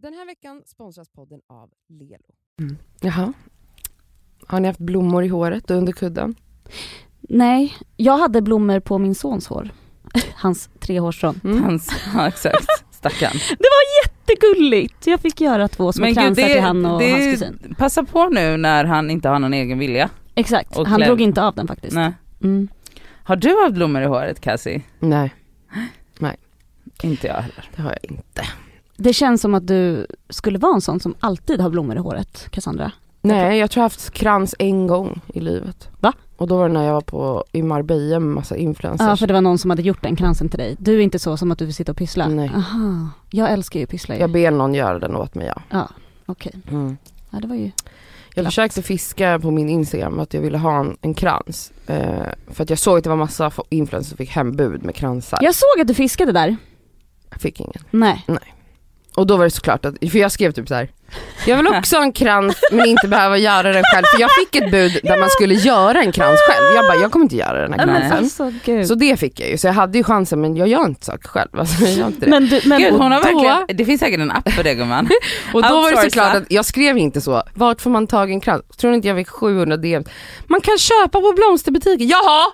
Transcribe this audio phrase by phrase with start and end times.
[0.00, 2.34] Den här veckan sponsras podden av Lelo.
[3.00, 3.32] Jaha.
[4.46, 6.34] Har ni haft blommor i håret och under kudden?
[7.20, 9.70] Nej, jag hade blommor på min sons hår.
[10.34, 11.40] Hans trehårsstrån.
[11.44, 11.62] Mm.
[11.64, 13.32] Hans, ja exakt, stackarn.
[14.04, 15.06] Jättegulligt!
[15.06, 17.74] Jag fick göra två små Men gud, kransar det- till han och det- hans kusin.
[17.78, 20.10] Passa på nu när han inte har någon egen vilja.
[20.34, 21.06] Exakt, och han kläm.
[21.06, 21.94] drog inte av den faktiskt.
[21.94, 22.12] Nej.
[22.42, 22.68] Mm.
[23.24, 24.82] Har du haft blommor i håret Cassie?
[24.98, 25.34] Nej,
[27.02, 27.70] Inte jag heller.
[27.76, 28.42] det har jag inte.
[29.00, 32.46] Det känns som att du skulle vara en sån som alltid har blommor i håret,
[32.50, 32.92] Cassandra.
[33.20, 35.88] Nej, jag tror jag har haft krans en gång i livet.
[36.00, 36.12] Va?
[36.36, 39.06] Och då var det när jag var på, i Marbella med massa influencers.
[39.08, 40.76] Ja, för det var någon som hade gjort den kransen till dig.
[40.78, 42.28] Du är inte så som att du vill sitta och pyssla?
[42.28, 42.50] Nej.
[42.54, 43.08] Aha.
[43.30, 44.20] Jag älskar ju att pyssla ju.
[44.20, 45.62] Jag ber någon göra den åt mig ja.
[45.70, 45.88] Ja,
[46.26, 46.52] okej.
[46.70, 46.96] Mm.
[47.30, 47.70] Ja, det var ju...
[48.34, 48.46] Jag Glatt.
[48.46, 51.72] försökte fiska på min Instagram att jag ville ha en, en krans.
[51.86, 55.38] Eh, för att jag såg att det var massa influencers som fick hembud med kransar.
[55.42, 56.56] Jag såg att du fiskade där.
[57.30, 57.82] Jag fick ingen.
[57.90, 58.24] Nej.
[59.18, 60.88] Och då var det såklart att, för jag skrev typ så här.
[61.46, 64.04] jag vill också ha en krans men inte behöva göra den själv.
[64.14, 66.76] För jag fick ett bud där man skulle göra en krans själv.
[66.76, 68.12] Jag bara, jag kommer inte göra den här kransen.
[68.18, 68.88] alltså.
[68.88, 71.28] Så det fick jag ju, så jag hade ju chansen men jag gör inte saker
[71.28, 71.48] själv.
[71.58, 72.30] Alltså, jag gör inte det.
[72.30, 74.74] men du, men Gud, hon har då- verkligen, det finns säkert en app för det
[74.74, 75.08] gumman.
[75.52, 78.32] och då var det såklart att jag skrev inte så, vart får man tag i
[78.32, 78.62] en krans?
[78.76, 80.04] Tror ni inte jag fick 700 DM?
[80.46, 82.52] Man kan köpa på blomsterbutiken, jaha!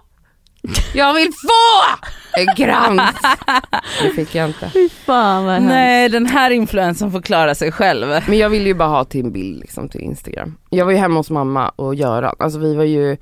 [0.94, 2.06] Jag vill få
[2.40, 3.16] en krans!
[4.02, 4.70] Det fick jag inte.
[4.72, 5.62] Fy fan vad.
[5.62, 8.06] Nej den här influensen får klara sig själv.
[8.28, 10.56] Men jag ville ju bara ha till en bild liksom till Instagram.
[10.70, 13.16] Jag var ju hemma hos mamma och Göran, alltså vi var ju,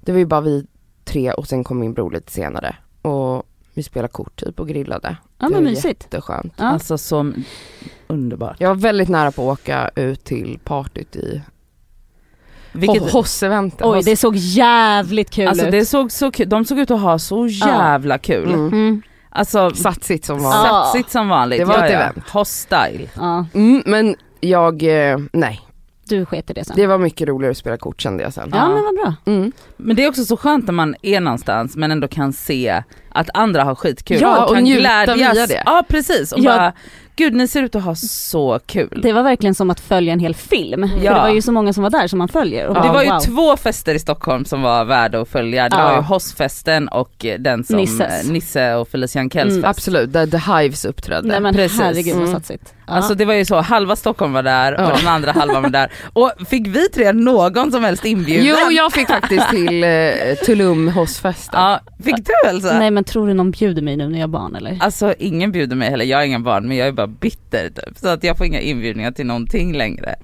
[0.00, 0.66] det var ju bara vi
[1.04, 2.76] tre och sen kom min bror lite senare.
[3.02, 3.42] Och
[3.74, 5.16] vi spelade kort typ och grillade.
[5.38, 6.02] Ja det men var mysigt.
[6.04, 6.54] Jätteskönt.
[6.56, 6.64] Ja.
[6.64, 7.32] Alltså så
[8.06, 8.56] underbart.
[8.58, 11.42] Jag var väldigt nära på att åka ut till partyt i
[12.72, 13.86] Vilket, Ho- Hoss-eventen.
[13.88, 15.72] Oj det såg jävligt kul alltså ut.
[15.72, 18.48] det såg så kul, de såg ut att ha så jävla kul.
[18.48, 18.66] Mm.
[18.68, 19.02] Mm.
[19.30, 20.50] Alltså Satsigt som var.
[20.50, 20.84] Ja.
[20.84, 21.58] satsigt som vanligt.
[21.58, 21.98] Det var ja, ett ja.
[21.98, 22.28] event.
[22.30, 23.08] Hostile.
[23.14, 25.60] Ja, Mm, men jag, eh, nej.
[26.08, 26.76] du sket det sen.
[26.76, 28.50] Det var mycket roligare att spela kort kände jag sen.
[28.54, 29.14] Ja men vad bra.
[29.34, 29.52] Mm.
[29.76, 32.82] Men det är också så skönt när man är någonstans men ändå kan se
[33.14, 34.18] att andra har skitkul.
[34.20, 35.62] Ja, och kan njuta via det.
[35.66, 36.50] Ja precis och Ja.
[36.56, 36.72] bara,
[37.16, 39.00] gud ni ser ut att ha så kul.
[39.02, 40.88] Det var verkligen som att följa en hel film.
[40.88, 41.14] För Ja.
[41.14, 42.66] det var ju så många som var där som man följer.
[42.66, 43.18] Och det bara, var ju wow.
[43.20, 45.68] två fester i Stockholm som var värda att följa.
[45.68, 45.84] Det Ja.
[45.84, 48.24] var ju Hossfesten och den som Nisses.
[48.24, 49.78] eh, Nisse och Felician Kells Mm, fest.
[49.78, 51.28] Absolut, där The Hives uppträdde.
[51.28, 51.80] Nej men Precis.
[51.80, 52.34] herregud vad Mm.
[52.34, 52.74] satsigt.
[52.86, 52.92] Ja.
[52.92, 54.96] Alltså det var ju så, halva Stockholm var där och Ja.
[54.98, 55.92] den andra halvan var där.
[56.12, 58.46] Och fick vi tre någon som helst inbjudan?
[58.64, 59.90] Jo, jag fick faktiskt till eh,
[60.46, 61.60] Tulum Hossfesten.
[61.60, 62.72] Ja, fick du alltså?
[62.72, 64.76] Nej men tror du någon bjuder mig nu när jag har barn eller?
[64.80, 67.98] Alltså ingen bjuder mig heller, jag har inga barn men jag är bara bitter typ.
[67.98, 70.14] Så att jag får inga inbjudningar till någonting längre.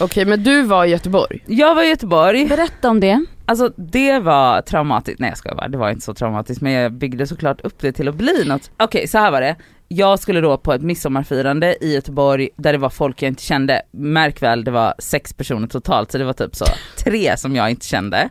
[0.00, 1.44] Okej, men du var i Göteborg.
[1.46, 3.24] Jag var i Göteborg, Berätta om det.
[3.46, 6.92] alltså det var traumatiskt, nej jag skojar bara, det var inte så traumatiskt men jag
[6.92, 8.70] byggde såklart upp det till att bli något.
[8.78, 9.56] Okej så här var det,
[9.88, 13.82] jag skulle då på ett midsommarfirande i Göteborg där det var folk jag inte kände.
[13.92, 16.64] Märk väl det var sex personer totalt så det var typ så
[17.04, 18.28] tre som jag inte kände.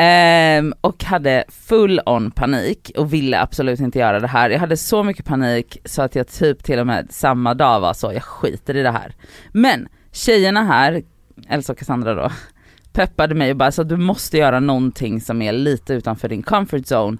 [0.00, 4.50] Ehm, och hade full on panik och ville absolut inte göra det här.
[4.50, 7.94] Jag hade så mycket panik så att jag typ till och med samma dag var
[7.94, 9.14] så, jag skiter i det här.
[9.52, 11.02] Men tjejerna här,
[11.48, 12.30] Elsa och Cassandra då,
[12.92, 16.84] peppade mig och bara så du måste göra någonting som är lite utanför din comfort
[16.92, 17.18] zone.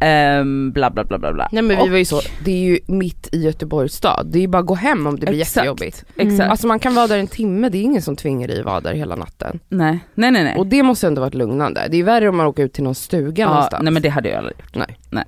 [0.00, 1.48] Ehm, bla bla bla bla bla.
[1.52, 4.26] Nej men vi Och- var ju så, det är ju mitt i Göteborgs stad.
[4.30, 5.56] Det är ju bara att gå hem om det blir Exakt.
[5.56, 6.04] jättejobbigt.
[6.16, 6.50] Exakt.
[6.50, 8.80] Alltså man kan vara där en timme, det är ingen som tvingar dig att vara
[8.80, 9.60] där hela natten.
[9.68, 10.56] Nej, nej nej nej.
[10.56, 11.86] Och det måste ändå varit lugnande.
[11.90, 13.82] Det är värre om man åker ut till någon stuga ja, någonstans.
[13.84, 14.74] nej men det hade jag aldrig gjort.
[14.74, 14.98] Nej.
[15.10, 15.24] nej.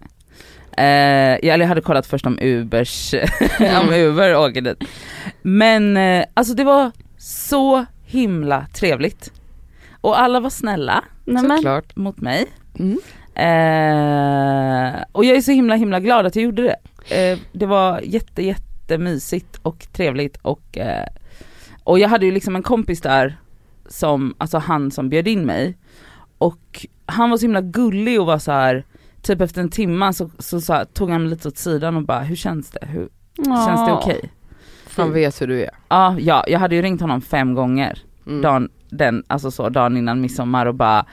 [0.77, 3.15] Eh, jag, hade kollat först om Ubers,
[3.83, 4.85] om Uber åker dit.
[5.43, 9.33] Men eh, alltså det var så himla trevligt.
[10.01, 11.05] Och alla var snälla
[11.57, 11.97] Såklart.
[11.97, 12.47] mot mig.
[12.79, 12.99] Mm.
[13.39, 16.77] Eh, och jag är så himla himla glad att jag gjorde det.
[17.17, 21.07] Eh, det var jätte jättemysigt och trevligt och, eh,
[21.85, 23.37] och jag hade ju liksom en kompis där
[23.89, 25.77] som, alltså han som bjöd in mig
[26.39, 28.85] och han var så himla gullig och var så här
[29.23, 32.03] typ efter en timma så, så, så här, tog han mig lite åt sidan och
[32.03, 32.87] bara hur känns det?
[32.87, 33.09] Hur,
[33.67, 34.31] känns det okej?
[34.97, 35.71] Han vet hur du är.
[35.89, 38.43] Ja, ja, jag hade ju ringt honom fem gånger Mm.
[38.43, 41.07] dagen, den, alltså så, dagen innan midsommar och bara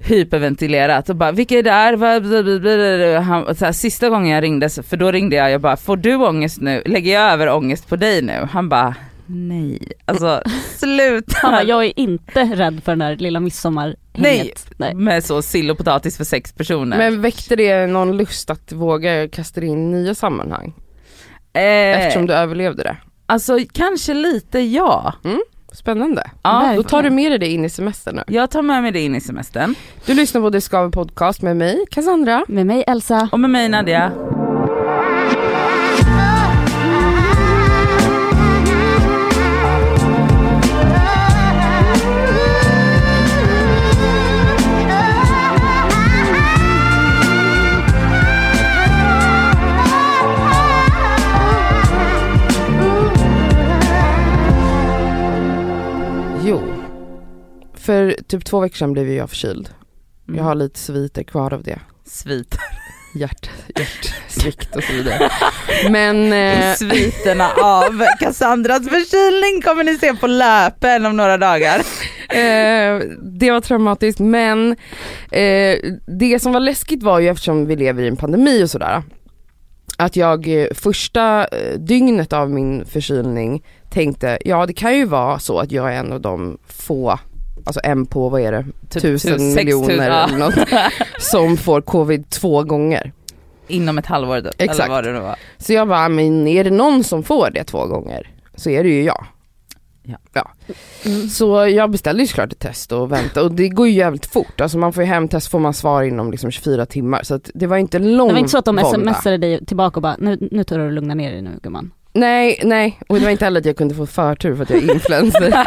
[0.00, 3.20] hyperventilerat och bara vilka är där?
[3.20, 6.14] Han, så här, sista gången jag ringde, för då ringde jag, jag bara får du
[6.14, 6.82] ångest nu?
[6.86, 8.48] Lägger jag över ångest på dig nu?
[8.52, 8.94] Han bara
[9.26, 10.42] nej, alltså
[10.76, 11.38] sluta.
[11.42, 14.66] Han bara, jag är inte rädd för den där lilla midsommarhänget.
[14.76, 14.94] Nej.
[14.94, 16.98] Med så sill och potatis för sex personer.
[16.98, 20.72] Men väckte det någon lust att våga kasta in nya sammanhang?
[21.52, 22.96] eh, Eftersom du överlevde det.
[23.26, 25.14] Alltså kanske lite ja.
[25.72, 26.30] Spännande.
[26.42, 28.22] ja Då tar du med dig det in i semestern nu.
[28.26, 29.74] jag tar med mig det in i semestern.
[30.06, 32.44] Du lyssnar på Det Skaver Podcast med mig, Cassandra.
[32.48, 33.28] Med mig Elsa.
[33.32, 34.12] Och med mig Nadia.
[57.90, 59.68] För typ två veckor sedan blev jag förkyld.
[60.28, 60.38] Mm.
[60.38, 61.78] Jag har lite sviter kvar av det.
[62.04, 62.58] Svit.
[63.14, 65.30] Hjärt, hjärtsvikt och så vidare.
[65.90, 71.78] Men eh, Sviterna av Cassandras förkylning kommer ni se på löpen om några dagar.
[72.28, 74.76] eh, det var traumatiskt men
[75.30, 79.02] eh, det som var läskigt var ju eftersom vi lever i en pandemi och sådär.
[79.98, 85.38] Att jag eh, första eh, dygnet av min förkylning tänkte, ja det kan ju vara
[85.38, 87.18] så att jag är en av de få,
[87.64, 90.28] alltså en på vad är det, Typ tusen miljoner tusen, ja.
[90.28, 90.54] eller något,
[91.18, 93.12] som får covid två gånger.
[93.68, 94.80] Inom ett halvår typ, Exakt.
[94.80, 95.36] eller vad det nu var.
[95.58, 98.88] Så jag bara, men är det någon som får det två gånger så är det
[98.90, 99.26] ju jag.
[100.32, 100.50] Ja.
[101.04, 101.28] Mm.
[101.28, 104.60] Så jag beställde ju såklart ett test och väntade och det går ju jävligt fort.
[104.60, 107.50] Alltså man får ju hem test får man svar inom liksom 24 timmar så att
[107.54, 109.14] det var inte lång Det var inte så att de vånda.
[109.14, 111.90] smsade dig tillbaka och bara, nu, nu tar du och lugna ner dig nu gumman.
[112.12, 114.82] Nej, nej och det var inte heller att jag kunde få förtur för att jag
[114.82, 115.50] är influencer.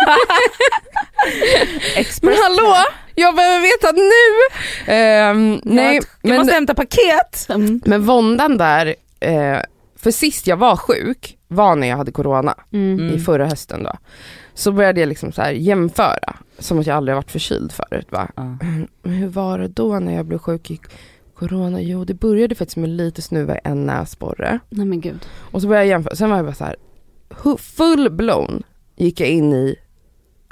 [2.22, 2.76] men hallå,
[3.16, 4.40] jag behöver veta nu!
[4.94, 7.48] Ehm, nej, jag, men, måste hämta paket.
[7.50, 7.82] Mm.
[7.86, 9.60] men våndan där, eh,
[10.00, 12.56] för sist jag var sjuk var när jag hade corona.
[12.74, 13.00] Mm.
[13.00, 13.16] Mm.
[13.16, 13.94] i förra hösten då.
[14.54, 18.08] Så började jag liksom så här jämföra, som att jag aldrig har varit förkyld förut.
[18.10, 18.28] Va?
[18.36, 20.72] Men hur var det då när jag blev sjuk
[21.50, 21.82] corona?
[21.82, 24.60] Jo det började faktiskt med lite snuva i en näsborre.
[24.70, 25.26] Nej men gud.
[25.52, 26.76] Och så började jag jämföra, sen var jag bara så här,
[27.58, 28.64] full blown
[28.96, 29.76] gick jag in i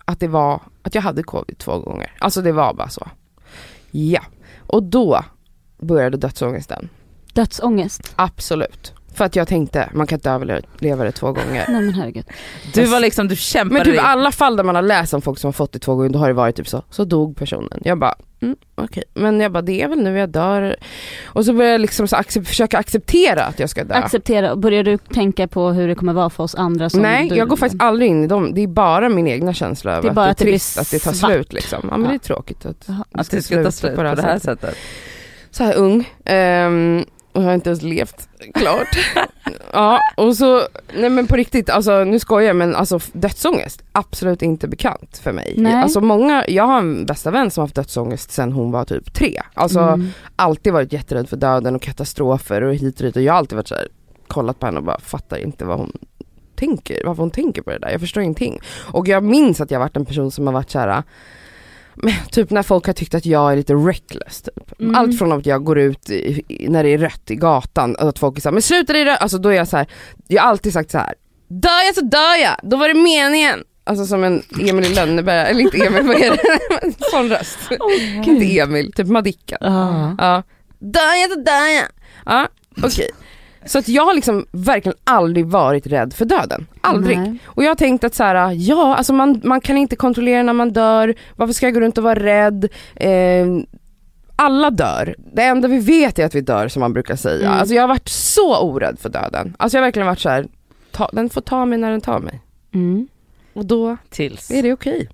[0.06, 2.12] att det var, att jag hade covid två gånger.
[2.20, 3.08] Alltså det var bara så.
[3.92, 4.22] Ja,
[4.60, 5.24] och då
[5.80, 6.90] började dödsångesten.
[7.34, 8.14] Dödsångest.
[8.16, 8.94] Absolut.
[9.13, 11.66] För att jag tänkte, man kan inte överleva det två gånger.
[11.69, 12.25] Nej men herregud.
[12.74, 14.04] Du var liksom, du kämpade Men typ dig.
[14.06, 16.19] alla fall där man har läst om folk som har fått det två gånger, då
[16.19, 17.80] har det varit typ så, så dog personen.
[17.84, 19.04] Jag bara, mm, okej.
[19.13, 20.75] Men jag bara, det är väl nu jag dör.
[21.25, 23.94] Och så började jag liksom så accep- försöka acceptera att jag ska dö.
[23.94, 27.36] Acceptera, börjar du tänka på hur det kommer vara för oss andra som Nej, du,
[27.36, 28.54] jag går faktiskt aldrig in i dem.
[28.54, 30.46] Det är bara min egna känsla över Det är att bara det är att det
[30.46, 31.31] trist att det tar svart.
[31.31, 31.80] slut liksom.
[31.92, 32.10] Ja men Ja.
[32.10, 33.04] det är tråkigt att, Jaha.
[33.10, 34.75] det Att det ska ta slut på det här sättet.
[35.52, 36.10] Så här ung.
[36.25, 38.88] ehm, och jag har inte ens levt klart.
[39.74, 40.62] ja, och så,
[40.95, 45.31] nej men på riktigt, alltså nu skojar jag men alltså dödsångest, absolut inte bekant för
[45.31, 45.54] mig.
[45.57, 45.74] Nej.
[45.74, 49.13] Alltså många, jag har en bästa vän som har haft dödsångest sen hon var typ
[49.13, 49.42] tre.
[49.54, 50.07] Alltså Mm.
[50.36, 53.56] alltid varit jätterädd för döden och katastrofer och hit och dit och jag har alltid
[53.56, 53.88] varit så här,
[54.28, 55.92] kollat på henne och bara fattar inte vad hon
[56.56, 57.89] tänker, varför hon tänker på det där.
[57.89, 58.60] Jag förstår ingenting.
[58.92, 60.88] Och jag minns att jag varit en person som har varit så här.
[60.88, 61.04] men
[62.31, 64.80] Typ när folk har tyckt att jag är lite reckless typ.
[64.81, 64.95] Mm.
[64.95, 68.09] Allt från att jag går ut i, i, när det är rött i gatan och
[68.09, 69.88] att folk är såhär, men sluta det är rött, alltså då är jag så här.
[70.27, 71.13] jag har alltid sagt så här.
[71.48, 73.63] dör jag så dör jag, då var det meningen.
[73.83, 76.94] Alltså som en Emil i Lönneberga, eller inte Emil, vad är det?
[77.12, 77.59] Sån röst.
[78.25, 79.57] inte Emil, typ Madicken.
[79.62, 80.15] Ja.
[80.18, 80.44] Ja.
[80.80, 81.86] Dör jag så dör jag.
[82.25, 82.47] Ja,
[82.83, 83.09] okej.
[83.66, 86.66] Så att jag har liksom verkligen aldrig varit rädd för döden.
[86.81, 87.18] Aldrig.
[87.18, 87.38] Nej.
[87.46, 90.54] Och jag har tänkt att så här, ja alltså man, man kan inte kontrollera när
[90.54, 92.68] man dör, varför ska jag gå runt och vara rädd?
[92.96, 93.48] Eh,
[94.36, 95.16] alla dör.
[95.34, 97.48] Det enda vi vet är att vi dör som man brukar säga.
[97.48, 97.60] Mm.
[97.60, 99.56] Alltså jag har varit så orädd för döden.
[99.60, 100.48] Alltså jag har verkligen varit så här,
[100.92, 102.42] ta, den får ta mig när den tar mig.
[102.74, 103.07] Mm.
[103.54, 104.52] Och då Tills.
[104.52, 105.09] är det okej.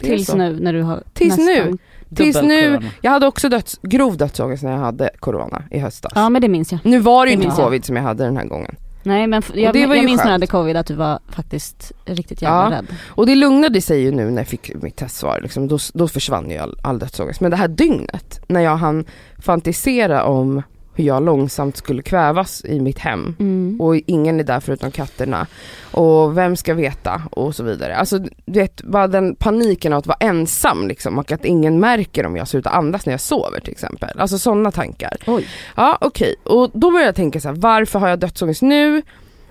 [0.00, 1.66] Är Tills nu när du har Tills nästan.
[1.70, 1.78] nu.
[2.16, 6.12] Tills nu, jag hade också döds, grov dödsångest när jag hade corona i höstas.
[6.14, 6.80] Ja men det minns jag.
[6.84, 7.66] Nu var det ju Det inte minns jag.
[7.66, 8.76] covid som jag hade den här gången.
[9.02, 11.18] Nej men jag, det var jag ju minns när jag hade covid att du var
[11.28, 12.78] faktiskt riktigt jävla Ja.
[12.78, 12.86] rädd.
[13.08, 15.68] Och det lugnade sig ju nu när jag fick mitt testsvar, liksom.
[15.68, 17.40] då, då försvann ju all, all dödsångest.
[17.40, 19.04] Men det här dygnet, när jag hann
[19.38, 20.62] fantisera om
[21.00, 23.80] hur jag långsamt skulle kvävas i mitt hem Mm.
[23.80, 25.46] och ingen är där förutom katterna
[25.90, 27.96] och vem ska veta och så vidare.
[27.96, 32.26] Alltså du vet, bara den paniken av att vara ensam liksom och att ingen märker
[32.26, 34.10] om jag slutar andas när jag sover till exempel.
[34.20, 35.16] Alltså sådana tankar.
[35.26, 35.46] Oj.
[35.76, 39.02] Ja okej, och då började jag tänka så här: varför har jag dödsångest nu?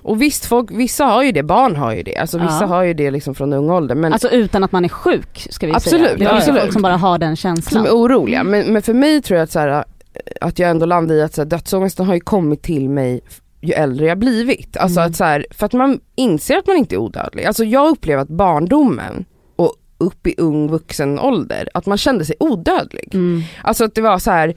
[0.01, 2.65] Och visst, folk, vissa har ju det, barn har ju det, alltså vissa Ja.
[2.67, 5.67] har ju det liksom från ung ålder men Alltså utan att man är sjuk ska
[5.67, 6.17] vi Absolut, säga.
[6.17, 6.61] Det ja, finns absolut.
[6.61, 7.85] folk som bara har den som känslan.
[7.85, 8.43] är oroliga.
[8.43, 9.83] Men, men för mig tror jag att, så här,
[10.41, 13.21] att jag ändå landar i att så här, dödsångesten har ju kommit till mig
[13.61, 14.77] ju äldre jag blivit.
[14.77, 15.09] Alltså Mm.
[15.11, 17.45] att så här, för att man inser att man inte är odödlig.
[17.45, 22.35] Alltså jag upplever att barndomen och upp i ung vuxen ålder, att man kände sig
[22.39, 23.09] odödlig.
[23.15, 23.41] Mm.
[23.63, 24.53] Alltså att det var så här.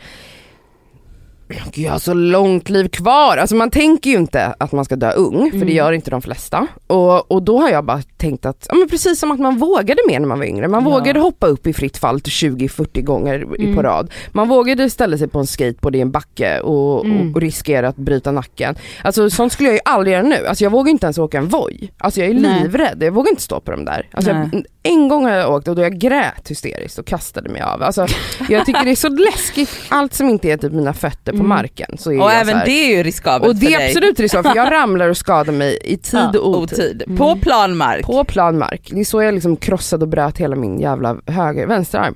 [1.73, 3.37] Gud, jag har så långt liv kvar.
[3.37, 5.77] Alltså man tänker ju inte att man ska dö ung, för det Mm.
[5.77, 6.67] gör inte de flesta.
[6.87, 10.03] Och, och då har jag bara tänkt att, ja men precis som att man vågade
[10.09, 10.69] mer när man var yngre.
[10.69, 10.91] Man Ja.
[10.91, 13.77] vågade hoppa upp i fritt fall till 20-40 gånger Mm.
[13.77, 14.11] på rad.
[14.33, 17.35] Man vågade ställa sig på en skateboard i en backe och, Mm.
[17.35, 18.75] och, riskera att bryta nacken.
[19.05, 20.47] Alltså sånt skulle jag ju aldrig göra nu.
[20.47, 21.91] Alltså jag vågar inte ens åka en Voi.
[21.99, 22.63] Alltså jag är Nej.
[22.63, 24.09] livrädd, jag vågar inte stå på dem där.
[24.13, 27.63] Alltså jag, en gång har jag åkt och då jag grät hysteriskt och kastade mig
[27.63, 27.83] av.
[27.83, 28.07] Alltså
[28.49, 31.49] jag tycker det är så läskigt, allt som inte är typ mina fötter på Mm.
[31.49, 33.73] marken så är Och jag även så här, det är ju riskabelt Och det för
[33.75, 33.89] är dig.
[33.89, 36.79] absolut riskabelt för jag ramlar och skadar mig i tid Ja, och otid.
[36.79, 37.03] otid.
[37.07, 37.19] Mm.
[37.19, 38.05] På planmark.
[38.07, 38.89] På plan mark.
[38.93, 42.15] Det är så jag liksom krossade och bröt hela min jävla höger, vänsterarm.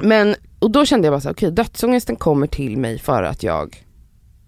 [0.00, 3.42] Men, och då kände jag bara så här, okej dödsångesten kommer till mig för att
[3.42, 3.76] jag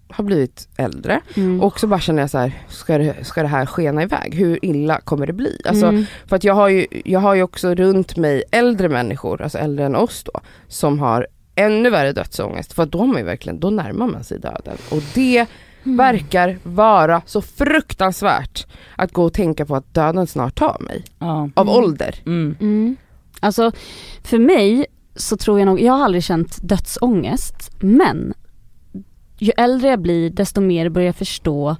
[0.09, 1.21] har blivit äldre.
[1.35, 1.61] Mm.
[1.61, 4.35] Och så bara känner jag så här, ska det, ska det här skena iväg?
[4.35, 5.61] Hur illa kommer det bli?
[5.65, 6.05] Alltså, Mm.
[6.27, 9.85] För att jag har, ju, jag har ju också runt mig äldre människor, alltså äldre
[9.85, 12.73] än oss då, som har ännu värre dödsångest.
[12.73, 14.77] För då, man ju verkligen, då närmar man sig döden.
[14.91, 15.47] Och det
[15.85, 15.97] Mm.
[15.97, 21.03] verkar vara så fruktansvärt att gå och tänka på att döden snart tar mig.
[21.19, 21.49] Ja.
[21.55, 21.75] Av Mm.
[21.83, 22.15] ålder.
[22.25, 22.55] Mm.
[22.61, 22.97] Mm.
[23.39, 23.71] Alltså
[24.23, 24.85] för mig
[25.15, 28.33] så tror jag nog, jag har aldrig känt dödsångest men
[29.37, 31.75] ju äldre jag blir desto mer börjar jag förstå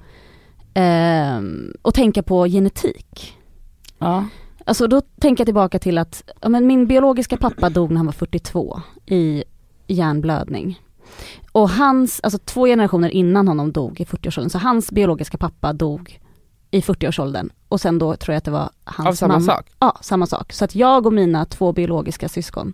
[0.74, 3.34] ehm, och tänka på genetik.
[4.00, 4.26] Ja.
[4.66, 8.06] Alltså då tänker jag tillbaka till att ja, men min biologiska pappa dog när han
[8.06, 9.44] var 42 i
[9.88, 10.80] hjärnblödning.
[11.52, 16.20] Och hans, alltså två generationer innan honom dog i 40-årsåldern, så hans biologiska pappa dog
[16.72, 19.46] i 40-årsåldern och sen då tror jag att det var hans Av samma mamma.
[19.46, 19.66] sak.
[19.80, 20.54] Ja, samma sak.
[20.54, 22.74] Så att jag och mina två biologiska syskon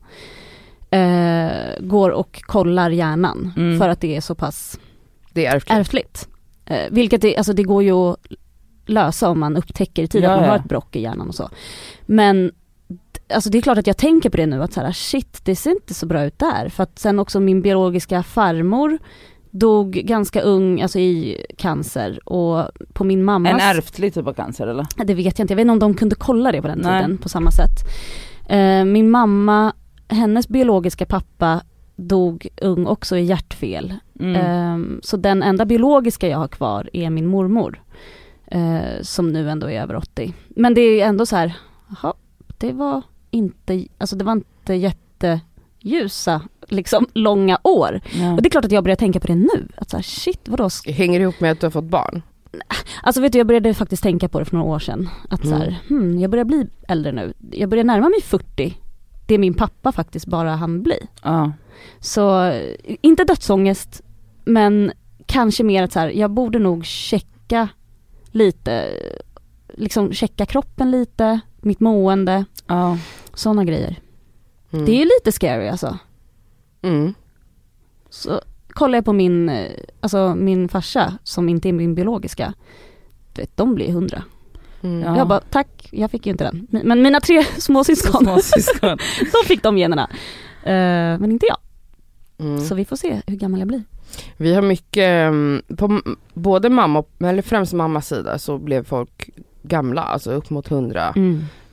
[0.89, 3.79] eh, går och kollar hjärnan Mm.
[3.79, 4.79] för att det är så pass
[5.33, 5.77] Det är ärftligt.
[5.79, 6.27] ärftligt.
[6.65, 8.17] Eh, vilket det, alltså det går ju att
[8.85, 11.35] lösa om man upptäcker i tid Ja, att man har ett brock i hjärnan och
[11.35, 11.49] så.
[12.05, 12.51] Men
[13.33, 15.55] alltså det är klart att jag tänker på det nu att så här, shit det
[15.55, 16.69] ser inte så bra ut där.
[16.69, 18.97] För att sen också min biologiska farmor
[19.51, 24.67] dog ganska ung, alltså i cancer och på min mammas En ärftlig typ av cancer
[24.67, 24.85] eller?
[25.05, 27.03] det vet jag inte, jag vet inte om de kunde kolla det på den Nej.
[27.03, 27.79] tiden på samma sätt.
[28.49, 29.73] Eh, min mamma,
[30.07, 31.61] hennes biologiska pappa
[31.95, 33.93] dog ung också i hjärtfel.
[34.19, 34.35] Mm.
[34.35, 37.81] Eh, så den enda biologiska jag har kvar är min mormor.
[38.47, 40.33] Eh, som nu ändå är över 80.
[40.49, 41.53] Men det är ändå så här,
[41.87, 42.13] jaha,
[42.57, 48.01] det var inte, alltså det var inte jätteljusa, liksom långa år.
[48.13, 48.33] ja.
[48.33, 49.67] Och det är klart att jag börjar tänka på det nu.
[49.77, 52.21] Att så här, shit, vadå, Hänger det ihop med att du har fått barn?
[53.03, 55.09] Alltså vet du, jag började faktiskt tänka på det för några år sedan.
[55.29, 57.33] Att så här, hmm, jag börjar bli äldre nu.
[57.51, 58.77] Jag börjar närma mig 40.
[59.27, 60.97] Det min pappa faktiskt bara han bli.
[61.23, 61.51] Ja.
[61.99, 62.53] Så
[63.01, 64.01] inte dödsångest,
[64.45, 64.91] men
[65.25, 67.67] kanske mer att så här, jag borde nog checka
[68.31, 68.87] lite,
[69.73, 72.97] liksom checka kroppen lite, mitt mående, Ja.
[73.33, 73.99] Sådana grejer.
[74.71, 74.85] Mm.
[74.85, 75.97] Det är ju lite scary alltså.
[76.81, 77.13] Mm.
[78.09, 82.53] Så kollar jag på min, eh, alltså min farsa som inte är min biologiska,
[83.33, 84.23] du vet, de blir hundra.
[84.83, 85.01] Mm.
[85.01, 85.17] Ja.
[85.17, 86.67] Jag bara, tack, jag fick ju inte den.
[86.83, 88.97] Men- mina tre småsyskon, Småsyskon.
[89.19, 90.09] de fick de generna.
[90.63, 91.57] Eh, men inte jag.
[92.47, 92.61] Mm.
[92.61, 93.83] Så vi får se hur gammal jag blir.
[94.37, 96.01] Vi har mycket, mm, på
[96.33, 99.29] både mamma, och- eller främst mammas sida så blev folk
[99.63, 101.13] gamla, alltså upp mot hundra,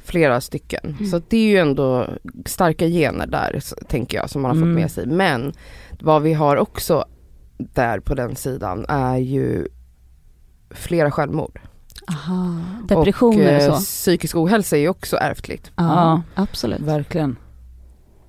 [0.08, 0.96] flera stycken.
[0.98, 1.06] Mm.
[1.10, 2.06] Så det är ju ändå
[2.44, 4.68] starka gener där tänker jag som man har Mm.
[4.68, 5.06] fått med sig.
[5.06, 5.52] Men
[6.00, 7.04] vad vi har också
[7.58, 9.68] där på den sidan är ju
[10.70, 11.60] flera självmord.
[12.10, 13.80] Aha, depressioner och, och eh, så.
[13.84, 15.72] psykisk ohälsa är ju också ärftligt.
[15.76, 16.22] Ja, Ja.
[16.42, 16.80] absolut.
[16.80, 17.36] Verkligen.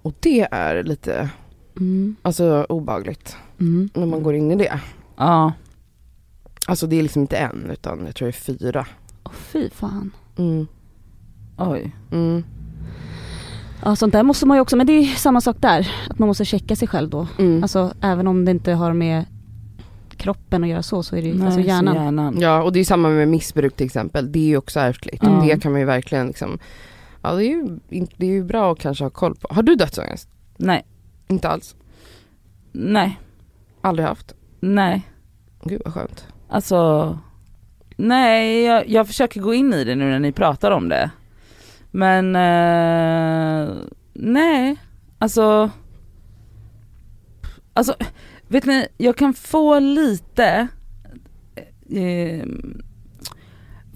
[0.02, 1.30] Och det är lite,
[1.78, 2.16] Mm.
[2.22, 3.90] alltså obagligt Mm.
[3.94, 4.80] när man går in i det.
[5.18, 5.54] Ja.
[6.68, 8.86] Alltså det är liksom inte en utan jag tror det är fyra.
[9.24, 10.12] Åh fy fan.
[10.38, 10.68] Mm.
[11.60, 11.96] Oj.
[12.12, 12.44] Mm.
[13.84, 15.92] Ja sånt där måste man ju också, men det är samma sak där.
[16.10, 17.28] Att man måste checka sig själv då.
[17.38, 17.64] Mm.
[17.64, 19.26] Alltså även om det inte har med
[20.18, 21.96] kroppen att göra så, så är det ju alltså Nej, så hjärnan.
[21.96, 22.38] hjärnan.
[22.40, 25.24] Ja och det är samma med missbruk till exempel, det är ju också ärftligt.
[25.24, 25.48] Mm.
[25.48, 26.60] Det kan man ju verkligen liksom,
[27.22, 27.80] ja det är ju,
[28.18, 29.48] det är ju bra att kanske ha koll på.
[29.54, 30.30] Har du dödsångest?
[30.58, 30.86] Nej.
[31.28, 31.76] Inte alls?
[32.72, 33.20] Nej.
[33.82, 34.34] Aldrig haft?
[34.60, 35.02] Nej.
[35.64, 36.28] Gud vad skönt.
[36.50, 37.18] Alltså,
[37.98, 41.12] nej jag, jag försöker gå in i det nu när ni pratar om det.
[41.92, 43.76] Men eh,
[44.14, 44.76] nej,
[45.20, 45.72] alltså,
[47.74, 47.96] alltså
[48.48, 50.68] vet ni, jag kan få lite,
[51.90, 52.46] eh,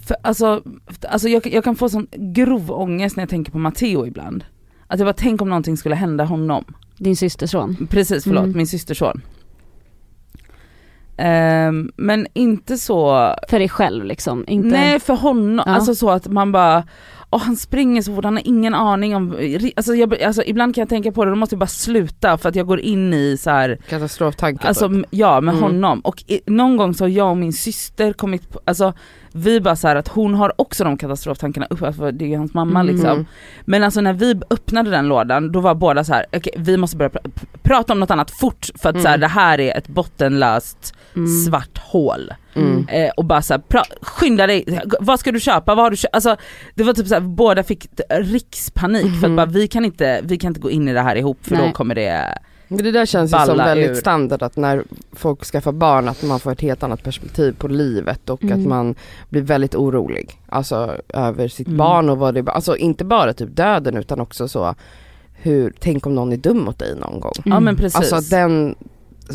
[0.08, 0.64] för, alltså,
[1.10, 4.46] alltså jag, jag kan få sån grov ångest när jag tänker på Matteo ibland.
[4.88, 6.64] Att jag bara tänk om någonting skulle hända honom.
[6.98, 7.88] Din systers son.
[7.90, 8.58] Precis, förlåt, Mm.
[8.58, 9.22] min systerson.
[11.18, 14.44] Ehm, men inte så, För dig själv liksom.
[14.48, 14.68] Inte...
[14.70, 15.74] nej för honom, Ja.
[15.76, 16.84] alltså så att man bara,
[17.34, 19.38] åh han springer så fort, han har ingen aning om,
[19.76, 22.50] alltså, jag, alltså ibland kan jag tänka på det, då måste jag bara sluta för
[22.50, 25.06] att jag går in i så här, Katastroftankar alltså typ.
[25.10, 25.64] ja med Mm.
[25.64, 26.00] honom.
[26.00, 28.94] Och i, någon gång så har jag och min syster kommit på, alltså
[29.36, 32.38] vi bara så här att hon har också de katastroftankarna uppe, för det är ju
[32.38, 32.96] hans mamma Mm.
[32.96, 33.12] liksom.
[33.12, 33.26] Mm.
[33.66, 36.98] Men alltså när vi öppnade den lådan, då var båda så här: okej vi måste
[36.98, 39.20] börja pr- pr- prata om något annat fort för att så här, Mm.
[39.22, 41.28] det här är ett bottenlöst Mm.
[41.28, 42.32] svart hål.
[42.56, 42.88] Mm.
[42.88, 43.62] Eh, och bara såhär,
[44.02, 46.16] skynda dig, vad ska du köpa, vad har du köpt?
[46.16, 46.36] Alltså
[46.76, 49.36] det var typ såhär, båda fick rikspanik för att Mhm.
[49.36, 51.62] bara vi kan inte, vi kan inte gå in i det här ihop för då
[51.62, 51.74] Nej.
[51.74, 53.96] kommer det, det där känns ju som väldigt ur.
[53.96, 58.30] standard att när folk skaffar barn att man får ett helt annat perspektiv på livet
[58.30, 58.60] och Mm.
[58.62, 58.96] att man
[59.30, 60.40] blir väldigt orolig.
[60.50, 61.78] Alltså över sitt Mm.
[61.78, 64.76] barn och vad det, alltså inte bara typ döden utan också så
[65.34, 67.34] hur, tänk om någon är dum mot dig någon gång.
[67.46, 68.12] Ja men precis.
[68.14, 68.76] Alltså den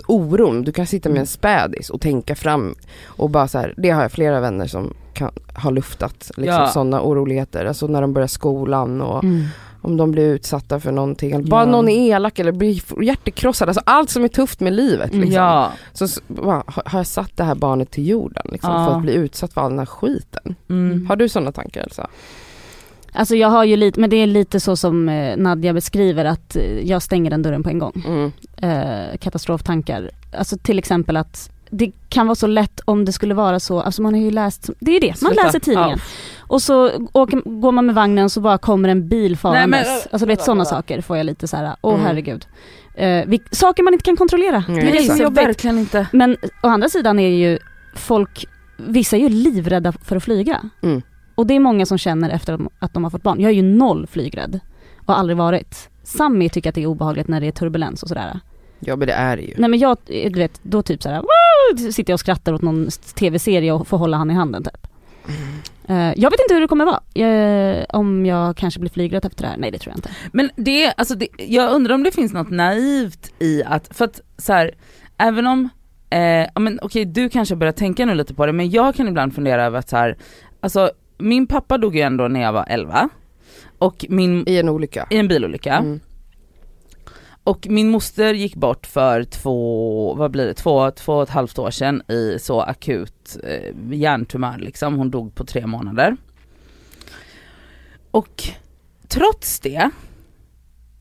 [0.07, 2.75] oron, du kan sitta med en spädis och tänka fram
[3.07, 6.67] och bara så här, det har jag flera vänner som kan, har luftat liksom Ja.
[6.69, 9.45] sådana oroligheter, alltså när de börjar skolan och Mm.
[9.83, 11.71] om de blir utsatta för någonting, eller bara Ja.
[11.71, 15.33] någon är elak eller blir hjärtekrossad, alltså allt som är tufft med livet liksom.
[15.33, 15.73] Ja.
[15.93, 18.87] Så bara, har har jag satt det här barnet till jorden liksom, Ja.
[18.87, 20.55] för att bli utsatt för all den här skiten?
[20.71, 21.07] Mm.
[21.07, 22.03] Har du sådana tankar Elsa?
[22.03, 22.17] Alltså
[23.35, 26.63] jag har ju lite, men det är lite så som eh, Nadja beskriver att eh,
[26.65, 28.03] jag stänger den dörren på en gång.
[28.07, 28.33] Mm.
[28.57, 30.11] Eh, katastroftankar.
[30.39, 34.03] Alltså till exempel att det kan vara så lätt om det skulle vara så, alltså
[34.03, 35.43] man har ju läst, det är det, man Sluta.
[35.47, 35.99] läser tidningen.
[35.99, 36.05] Ja.
[36.39, 39.71] Och så åker, går man med vagnen så bara kommer en bil farandes.
[39.71, 41.77] Nej, men- alltså du vet sådana saker får jag lite så här.
[41.81, 42.07] åh Mm.
[42.07, 42.47] herregud.
[42.95, 44.65] Eh, vi, saker man inte kan kontrollera.
[44.69, 45.39] Mm, det är så Nej, jobbigt.
[45.45, 46.07] verkligen inte.
[46.13, 47.59] Men å andra sidan är ju
[47.97, 48.45] folk,
[48.77, 50.61] vissa är ju livrädda för att flyga.
[50.83, 51.03] Mm.
[51.39, 53.41] Och det är många som känner efter att de har fått barn.
[53.41, 54.61] Jag är ju noll flygrädd
[55.07, 55.89] och har aldrig varit.
[56.03, 58.41] Sammy tycker att det är obehagligt när det är turbulens och sådär.
[58.81, 59.55] Ja men det är det ju.
[59.59, 62.89] Nej men jag, du vet, då typ såhär, "Woo!" sitter jag och skrattar åt någon
[63.15, 64.87] tv-serie och får hålla han i handen typ.
[65.89, 67.27] Eh, jag vet inte hur det kommer vara.
[67.27, 69.57] Eh, om jag kanske blir flygrädd efter det här.
[69.57, 70.11] Nej det tror jag inte.
[70.33, 74.21] Men det, alltså det, jag undrar om det finns något naivt i att, för att
[74.39, 74.71] så här,
[75.19, 75.69] även om,
[76.11, 79.09] eh, ja men okej du kanske börjar tänka nu lite på det men jag kan
[79.09, 80.17] ibland fundera över att så här,
[80.61, 83.09] alltså min pappa dog ju ändå när jag var 11
[83.79, 85.07] och min, I en olycka.
[85.11, 85.75] i en bilolycka.
[85.75, 86.01] Mm.
[87.45, 91.59] Och min moster gick bort för två, vad blir det, två, två och ett halvt
[91.59, 96.17] år sedan i så akut eh, hjärntumör liksom, hon dog på tre månader.
[98.11, 98.43] Och
[99.09, 99.91] trots det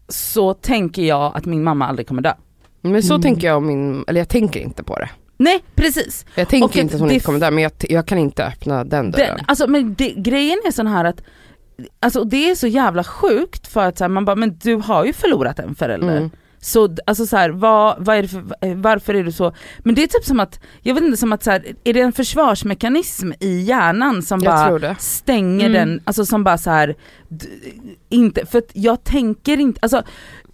[0.09, 2.33] så tänker jag att min mamma aldrig kommer dö.
[2.81, 3.21] Men så Mm.
[3.21, 5.09] tänker jag om min, eller jag tänker inte på det.
[5.37, 6.25] Nej precis.
[6.35, 8.83] Jag tänker Och inte hon det- inte kommer där men jag, jag kan inte öppna
[8.83, 9.35] den dörren.
[9.37, 11.21] Den, alltså men det, grejen är sån här att
[11.99, 15.05] Alltså det är så jävla sjukt för att så här, man bara, men du har
[15.05, 16.17] ju förlorat en förälder.
[16.17, 16.29] Mm.
[16.59, 20.03] Så alltså så här, vad, vad är det för, varför är du så, men det
[20.03, 23.31] är typ som att, jag vet inte som att så här, är det en försvarsmekanism
[23.39, 25.73] i hjärnan som Jag bara stänger Mm.
[25.89, 26.95] den, alltså som bara så här,
[28.09, 30.03] inte, för att jag tänker inte, alltså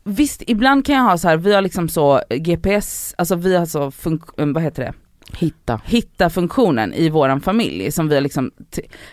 [0.03, 3.65] visst ibland kan jag ha så här, vi har liksom så GPS, alltså vi har
[3.65, 4.93] så, funk- vad heter det?
[5.37, 5.81] Hitta.
[5.85, 8.51] hitta funktionen i våran familj som vi har liksom,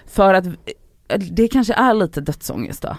[0.07, 0.45] för att
[1.31, 2.97] det kanske är lite dödsångest då.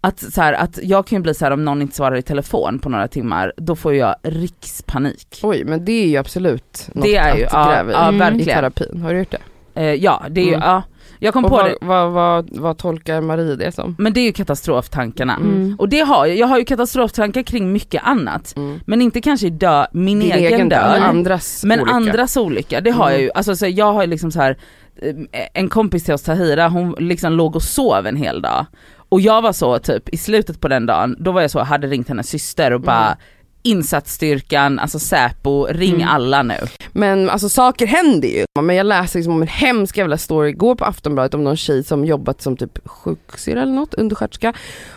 [0.00, 2.22] Att, så här, att jag kan ju bli så här om någon inte svarar i
[2.22, 5.40] telefon på några timmar, då får jag rikspanik.
[5.42, 7.94] Oj men det är ju absolut något Det är ju, att ja, gräva i.
[7.94, 8.40] ja Mm.
[8.40, 9.38] I terapin, har du gjort det?
[9.74, 10.68] Eh, ja det är ju, Mm.
[10.68, 10.82] ja.
[11.18, 13.94] Jag kom Och på vad, det, vad, vad, vad tolkar Marie det som?
[13.98, 15.34] men det är ju katastroftankarna.
[15.36, 15.76] Mm.
[15.78, 18.54] Och det har jag, jag har ju katastroftankar kring mycket annat.
[18.56, 18.80] Mm.
[18.86, 21.02] Men inte kanske dö, min Din egen, död.
[21.02, 21.96] andras Men olycka.
[21.96, 23.24] andras olycka, det har jag Mm.
[23.24, 23.30] ju.
[23.34, 24.56] Alltså så jag har ju liksom så här
[25.02, 25.14] eh,
[25.54, 28.66] en kompis till oss Tahira, hon liksom låg och sov en hel dag.
[29.08, 31.86] Och jag var så typ i slutet på den dagen, då var jag så, hade
[31.86, 33.18] ringt hennes syster och bara Mm.
[33.62, 36.08] Insatsstyrkan, alltså Säpo, ring Mm.
[36.08, 36.56] alla nu.
[36.92, 38.44] Men alltså saker händer ju.
[38.60, 41.84] Men jag läste liksom om en hemsk jävla story igår på Aftonbladet om någon tjej
[41.84, 44.52] som jobbat som typ sjuksyrra eller något, undersköterska.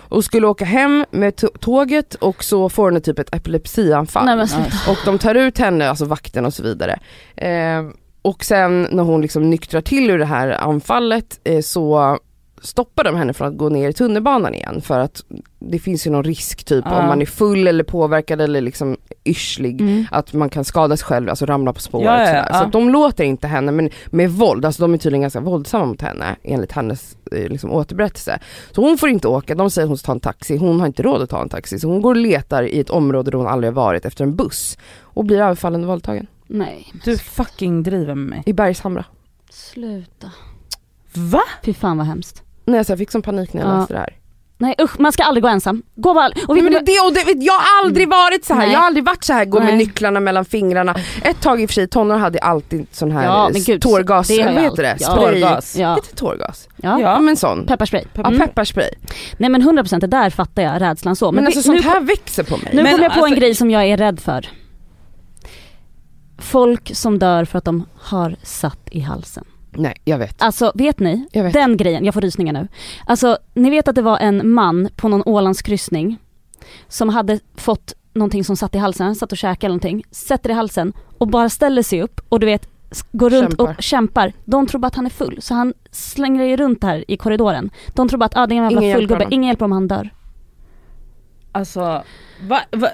[0.09, 4.25] Och skulle åka hem med tå- tåget och så får hon typ ett epilepsianfall.
[4.25, 4.47] Nej.
[4.89, 6.99] Och de tar ut henne, alltså vakten och så vidare.
[7.37, 7.83] Eh,
[8.21, 12.17] och sen när hon liksom nyktrar till ur det här anfallet eh, så
[12.61, 15.23] stoppar de henne från att gå ner i tunnelbanan igen för att
[15.59, 16.99] det finns ju någon risk typ Ja.
[17.01, 20.05] om man är full eller påverkad eller liksom yrslig Mm.
[20.11, 22.45] att man kan skada sig själv, alltså ramla på spåret Ja, ja, sådär.
[22.49, 22.57] ja.
[22.59, 25.85] Så att de låter inte henne men med våld, alltså de är tydligen ganska våldsamma
[25.85, 28.39] mot henne enligt hennes eh, liksom, återberättelse.
[28.71, 30.87] Så hon får inte åka, de säger att hon ska ta en taxi, hon har
[30.87, 33.37] inte råd att ta en taxi så hon går och letar i ett område där
[33.37, 37.17] hon aldrig har varit efter en buss och blir överfallen och våldtagen Nej, men Du
[37.17, 38.43] fucking driver med mig.
[38.45, 39.05] i Bergshamra.
[39.49, 40.31] sluta.
[41.13, 41.41] Va?
[41.63, 42.41] Fy fan vad hemskt.
[42.65, 43.79] Nej, alltså jag fick sån panik när jag Ja.
[43.79, 44.13] läste det här.
[44.57, 45.83] Nej usch, man ska aldrig gå ensam.
[45.95, 48.61] Gå bara, och vet men det, och det, jag har aldrig varit så här.
[48.61, 48.71] Nej.
[48.71, 49.77] jag har aldrig varit så här gå med Nej.
[49.77, 50.95] nycklarna mellan fingrarna.
[51.23, 54.27] Ett tag i och för sig, tonår hade alltid sån här Ja, men gud, tårgas,
[54.27, 54.97] det vad heter det?
[54.99, 55.11] Ja.
[55.11, 55.41] Spray.
[55.41, 55.75] Tårgas.
[55.77, 56.69] Ja, Heter det tårgas?
[56.75, 56.99] ja.
[56.99, 57.65] Ja men sån.
[57.65, 58.03] pepparspray.
[58.13, 58.39] Ja, Mm.
[58.39, 58.89] pepparspray.
[59.37, 61.31] Nej men 100% det där fattar jag, rädslan så.
[61.31, 62.69] Men, Men, alltså vi- sånt nu, här växer på mig.
[62.73, 64.47] nu Men kommer jag på alltså- en grej som jag är rädd för.
[66.37, 69.45] Folk som dör för att de har satt i halsen.
[69.77, 70.41] Nej jag vet.
[70.41, 71.53] Alltså vet ni, Jag vet.
[71.53, 72.67] den grejen, jag får rysningar nu.
[73.05, 76.17] Alltså ni vet att det var en man på någon Ålandskryssning
[76.87, 80.53] som hade fått någonting som satt i halsen, han satt och käkade någonting, sätter i
[80.53, 82.69] halsen och bara ställer sig upp och du vet
[83.11, 83.63] går runt Kämpar.
[83.63, 84.33] och kämpar.
[84.45, 87.69] De tror bara att han är full så han slänger ju runt här i korridoren.
[87.93, 89.33] De tror bara att ah, det är en jävla Ingen full gubbe, honom.
[89.33, 90.09] ingen hjälper om han dör.
[91.51, 92.03] Alltså,
[92.41, 92.89] va, va?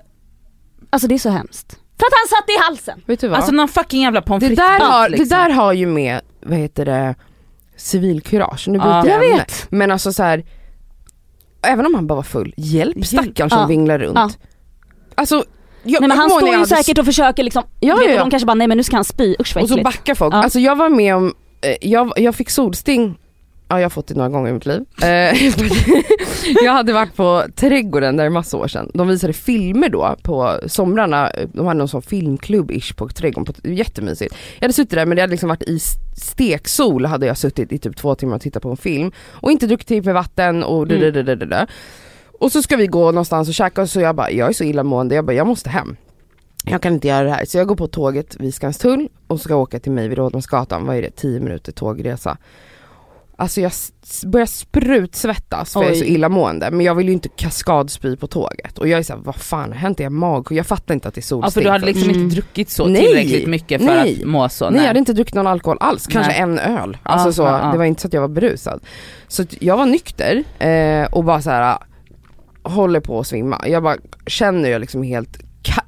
[0.89, 1.72] Alltså det är så hemskt.
[1.72, 3.02] För att han satt i halsen.
[3.06, 3.38] Vet du vad?
[3.38, 5.28] Alltså någon fucking jävla pommes det, frites där har, liksom.
[5.30, 7.16] det där har ju med, vad heter det,
[7.78, 8.68] civilkurage.
[8.68, 9.02] Nu Ja.
[9.04, 9.38] byter Jag ämne.
[9.38, 9.68] vet.
[9.72, 10.44] Men alltså så här.
[11.62, 13.66] även om han bara var full, hjälp stackaren som Ja.
[13.66, 14.16] vinglar runt.
[14.16, 14.30] Ja.
[15.16, 15.44] Alltså,
[15.84, 18.20] jag, Nej men han står ju hade säkert och försöker liksom, Ja, vet ja, ja.
[18.20, 20.34] de kanske bara nej men nu ska han spy, usch vad Och så backar folk.
[20.34, 20.44] Ja.
[20.44, 23.18] Alltså jag var med om, eh, jag, jag fick solsting,
[23.72, 24.86] ja jag har fått det några gånger i mitt liv.
[25.04, 25.08] Eh,
[26.64, 28.92] jag hade varit på Trädgården där massa år sedan.
[28.94, 34.36] De visade filmer då på somrarna, de hade någon sån filmklubb-ish på Trädgården, på, jättemysigt.
[34.60, 35.80] Jag hade suttit där men det hade liksom varit i
[36.16, 39.12] steksol hade jag suttit i typ två timmar och tittat på en film.
[39.30, 41.00] Och inte druckit tillräckligt med vatten och Mm.
[41.00, 41.68] det, det, det, det.
[42.40, 44.64] Och så ska vi gå någonstans och käka och så jag bara, jag är så
[44.64, 45.96] illamående, jag bara, jag måste hem.
[46.66, 47.46] Jag kan inte göra det här.
[47.46, 50.96] Så jag går på tåget vid Skanstull och ska åka till mig vid Rådmansgatan, vad
[50.96, 52.38] är det, 10 minuter tågresa.
[53.42, 53.72] Alltså jag
[54.26, 56.14] börjar sprutsvettas för jag är så Oj.
[56.14, 58.78] illamående men jag vill ju inte kaskadspy på tåget.
[58.78, 60.00] Och jag är såhär, vad fan har hänt?
[60.00, 60.60] Är jag magsjuk?
[60.60, 61.48] Jag fattar inte att det är solsting.
[61.48, 62.22] Ja för du hade liksom Mm.
[62.22, 63.02] inte druckit så Nej.
[63.06, 64.20] tillräckligt mycket för Nej.
[64.22, 64.70] att må så.
[64.70, 66.42] Nej jag hade inte druckit någon alkohol alls, kanske Nej.
[66.42, 66.98] en öl.
[67.04, 67.72] Ja, Alltså så, ja, ja.
[67.72, 68.82] det var inte så att jag var berusad.
[69.28, 71.78] Så jag var nykter eh, och bara så här
[72.64, 73.62] håller på att svimma.
[73.68, 75.38] Jag bara känner jag liksom helt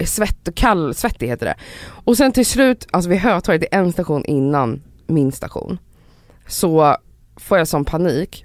[0.05, 1.55] svett och kallsvettig heter det.
[1.85, 5.77] Och sen till slut, alltså vid Hötorget, det är en station innan min station.
[6.47, 6.97] Så
[7.37, 8.43] får jag sån panik.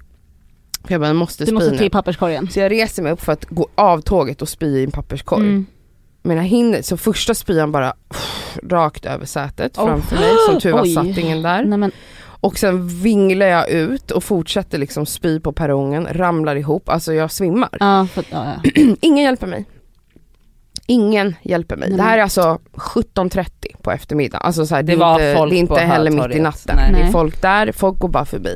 [0.83, 1.77] För jag bara, jag måste Du spy måste nu.
[1.77, 2.49] till papperskorgen.
[2.49, 5.43] Så jag reser mig upp för att gå av tåget och spy i en papperskorg.
[5.43, 5.65] Mm.
[6.23, 9.85] Men jag hinner, så första spyan bara pff, rakt över sätet Oh.
[9.85, 10.29] framför mig.
[10.49, 10.93] Som tur var Oj.
[10.93, 11.63] satt ingen där.
[11.63, 11.91] Nej men
[12.41, 17.31] Och sen vinglar jag ut och fortsätter liksom spy på perrongen, ramlar ihop, alltså jag
[17.31, 17.69] svimmar.
[17.79, 18.71] ja, för, ja, ja.
[19.01, 19.65] Ingen hjälper mig.
[20.89, 21.89] Ingen hjälper mig.
[21.89, 23.49] Nej, Det här är alltså 17.30
[23.81, 24.41] på eftermiddagen.
[24.45, 26.39] Alltså så här, det, Det är var inte, folk det är inte heller mitt i
[26.39, 26.75] natten.
[26.75, 26.91] Nej.
[26.93, 28.55] Det är folk där, folk går bara förbi.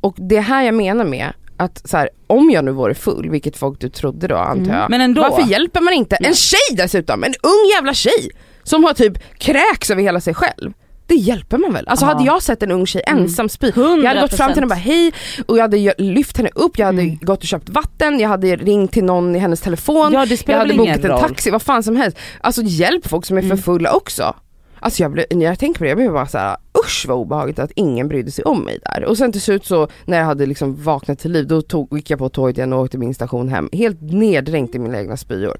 [0.00, 3.56] Och det här jag menar med att så här, om jag nu vore full, vilket
[3.56, 4.76] folk du trodde då antar Mm.
[4.76, 4.90] jag.
[4.90, 5.22] Men ändå.
[5.22, 7.24] Varför hjälper man inte en tjej dessutom?
[7.24, 8.30] En ung jävla tjej
[8.62, 10.72] som har typ kräks över hela sig själv.
[11.12, 11.88] Det hjälper man väl?
[11.88, 12.12] Alltså Ja.
[12.12, 13.22] hade jag sett en ung tjej Mm.
[13.22, 15.12] ensam spy, jag hade gått fram till henne och bara hej
[15.46, 17.18] och jag hade lyft henne upp, jag hade Mm.
[17.22, 20.74] gått och köpt vatten, jag hade ringt till någon i hennes telefon, Ja jag hade
[20.74, 21.20] bokat en roll.
[21.20, 22.18] taxi, vad fan som helst.
[22.40, 23.58] Alltså hjälp folk som är för Mm.
[23.58, 24.34] fulla också.
[24.80, 27.58] Alltså jag, blev, när jag tänker på det, jag blev bara såhär usch vad obehagligt
[27.58, 29.04] att ingen brydde sig om mig där.
[29.04, 32.10] Och sen till slut så när jag hade liksom vaknat till liv då tog, gick
[32.10, 33.68] jag på tåget igen och åkte min station hem.
[33.72, 35.56] Helt neddränkt i mina egna spyor.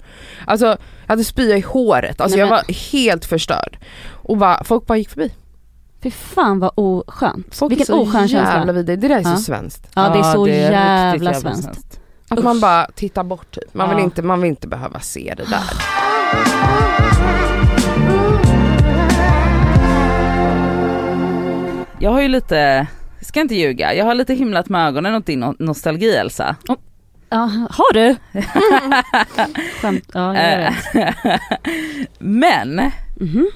[0.47, 3.77] Alltså jag hade spya i håret, alltså Nej, jag men- var helt förstörd.
[4.11, 5.31] Och bara, folk bara gick förbi.
[6.03, 7.55] Fy fan vad oskönt.
[7.55, 8.73] Folk Vilken är så oskön jävla känsla.
[8.73, 9.35] vidriga, det där är Ja.
[9.35, 9.87] så svenskt.
[9.95, 11.99] Ja det är så riktigt jävla svenskt.
[12.29, 12.43] Att Usch.
[12.45, 13.73] man bara tittar bort typ.
[13.73, 14.03] Man, vill Ja.
[14.03, 15.63] inte, man vill inte behöva se det där.
[21.99, 22.87] Jag har ju lite,
[23.21, 26.55] ska inte ljuga, jag har lite himlat med ögonen åt din no- nostalgi Elsa.
[27.29, 27.37] Ja,
[27.69, 28.15] har du?
[29.81, 31.39] Skämt, ja jag det.
[32.19, 33.47] Men Mhm.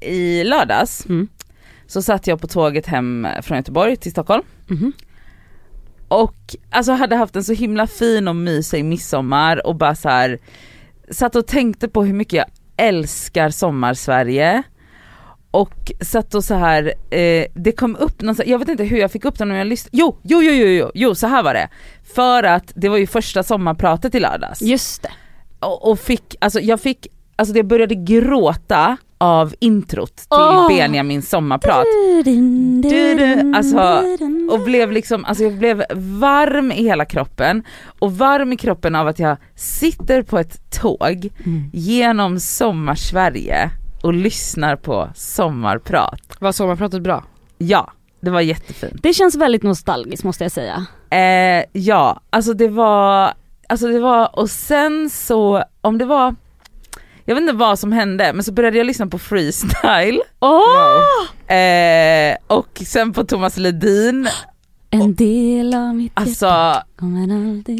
[0.00, 1.28] i lördags Mm.
[1.90, 4.92] Så satt jag på tåget hem från Göteborg till Stockholm Mhm.
[6.08, 10.38] och alltså hade haft en så himla fin och mysig midsommar och bara så här
[11.10, 14.62] satt och tänkte på hur mycket jag älskar sommarsverige
[15.50, 18.98] och satt och så här, eh, det kom upp någon, så- jag vet inte hur
[18.98, 21.42] jag fick upp den men jag lyssnade, jo, jo, jo, jo, jo, jo, så här
[21.42, 21.68] var det.
[22.14, 25.10] För att det var ju första sommarpratet i lördags Just det.
[25.66, 30.68] och, och fick, alltså jag fick, alltså jag började gråta av introt till Åh.
[30.68, 31.84] Benjamins sommarprat.
[33.56, 34.04] Alltså,
[34.50, 37.62] och blev liksom, alltså jag blev varm i hela kroppen
[37.98, 41.70] och varm i kroppen av att jag sitter på ett tåg Mm.
[41.72, 43.70] genom sommarsverige
[44.02, 46.20] och lyssnar på sommarprat.
[46.38, 47.24] Var sommarpratet bra?
[47.58, 49.02] Ja, det var jättefint.
[49.02, 50.86] Det känns väldigt nostalgiskt måste jag säga.
[51.10, 53.32] Eh, ja, alltså det var,
[53.68, 56.34] alltså det var, och sen så, om det var,
[57.30, 61.56] jag vet inte vad som hände, men så började jag lyssna på freestyle, Åh!
[61.56, 64.28] eh, och sen på Thomas Ledin,
[64.90, 66.46] En del av mitt alltså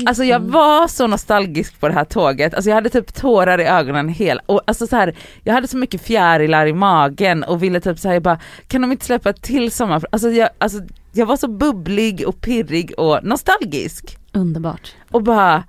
[0.07, 3.65] Alltså jag var så nostalgisk på det här tåget, alltså jag hade typ tårar i
[3.65, 7.81] ögonen hela, och alltså så här, jag hade så mycket fjärilar i magen och ville
[7.81, 10.05] typ säga bara, kan de inte släppa till sommar?
[10.13, 10.79] Alltså jag, alltså
[11.13, 14.19] jag var så bubblig och pirrig och nostalgisk.
[14.33, 14.95] Underbart.
[15.11, 15.65] Och bara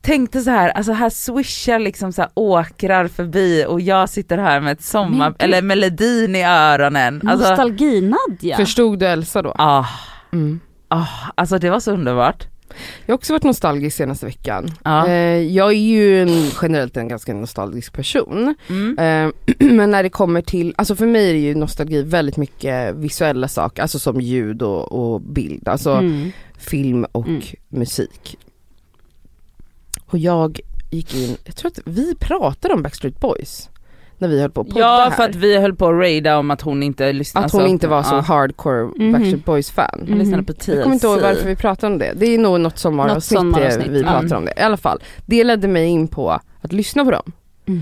[0.00, 4.60] tänkte så här, alltså här swishar liksom så här åkrar förbi och jag sitter här
[4.60, 7.22] med ett sommar, eller melodin i öronen.
[7.28, 8.56] Alltså, Nostalgi-Nadja.
[8.56, 9.54] Förstod du Elsa då?
[9.58, 9.84] ah,
[10.32, 10.60] Mm.
[10.88, 12.46] ah, alltså det var så underbart.
[13.06, 14.70] Jag har också varit nostalgisk senaste veckan.
[14.84, 15.06] Ja.
[15.08, 18.54] Eh, jag är ju en, generellt en ganska nostalgisk person.
[18.68, 18.98] Mm.
[18.98, 19.32] Eh,
[19.72, 23.48] men när det kommer till, alltså för mig är det ju nostalgi väldigt mycket visuella
[23.48, 26.32] saker, alltså som ljud och, och bild, alltså Mm.
[26.58, 27.42] film och Mm.
[27.68, 28.36] musik.
[30.10, 33.68] Och jag gick in, jag tror att vi pratade om Backstreet Boys
[34.18, 35.10] när vi höll på att podda Ja här.
[35.10, 37.46] för att vi höll på att raida om att hon inte lyssnade.
[37.46, 38.20] att hon alltså, inte var så ja.
[38.20, 39.12] hardcore Mhm.
[39.12, 40.04] Backstreet Boys fan.
[40.08, 40.44] Hon lyssnade Mhm.
[40.44, 40.68] på TLC.
[40.74, 42.12] Jag kommer inte ihåg varför vi pratade om det.
[42.16, 44.08] Det är nog något sommaravsnitt det vi ja.
[44.20, 44.52] pratar om det.
[44.56, 47.32] I alla fall, det ledde mig in på att lyssna på dem.
[47.66, 47.80] Mm.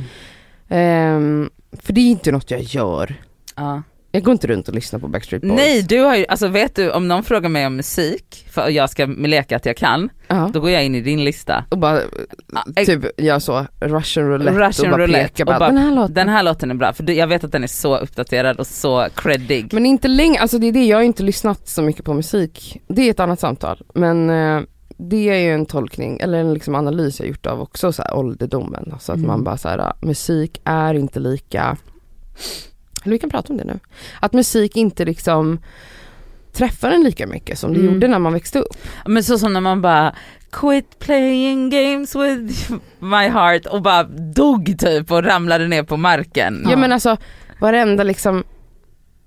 [0.68, 3.14] Ehm, för det är inte något jag gör.
[3.56, 3.82] Ja.
[4.16, 5.54] Jag går inte runt och lyssnar på Backstreet Boys.
[5.56, 8.90] Nej du har ju, alltså vet du om någon frågar mig om musik, för jag
[8.90, 10.50] ska leka att jag kan, Ja.
[10.52, 11.64] då går jag in i din lista.
[11.70, 12.00] Och bara
[12.52, 15.94] Ja, typ gör så, russian roulette Russian och bara roulette pekar bara, bara, den här
[15.94, 16.14] låten.
[16.14, 19.06] Den här låten är bra, för jag vet att den är så uppdaterad och så
[19.14, 19.72] creddig.
[19.72, 22.80] Men inte länge, alltså det är det, jag har inte lyssnat så mycket på musik.
[22.88, 23.82] Det är ett annat samtal.
[23.94, 24.60] Men eh,
[24.98, 28.14] det är ju en tolkning, eller en liksom analys jag gjort av också så här
[28.16, 28.88] ålderdomen.
[28.92, 29.28] Alltså att Mm.
[29.28, 31.76] man bara så här, musik är inte lika,
[33.06, 33.78] eller vi kan prata om det nu.
[34.20, 35.58] Att musik inte liksom
[36.52, 37.94] träffar en lika mycket som det Mm.
[37.94, 38.76] gjorde när man växte upp.
[39.06, 40.14] Men så som när man bara
[40.50, 44.02] quit playing games with my heart och bara
[44.34, 46.66] dog typ och ramlade ner på marken.
[46.70, 47.16] Ja men alltså
[47.60, 48.44] varenda liksom,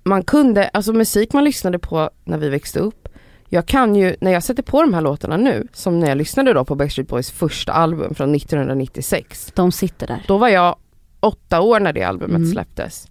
[0.04, 3.08] man kunde, alltså musik man lyssnade på när vi växte upp.
[3.52, 6.54] Jag kan ju, när jag sätter på de här låtarna nu, som när jag lyssnade
[6.54, 9.52] då på Backstreet Boys första album från 1996.
[9.56, 10.24] De sitter där.
[10.28, 10.76] Då var jag
[11.20, 12.52] åtta år när det albumet Mm.
[12.52, 13.08] släpptes.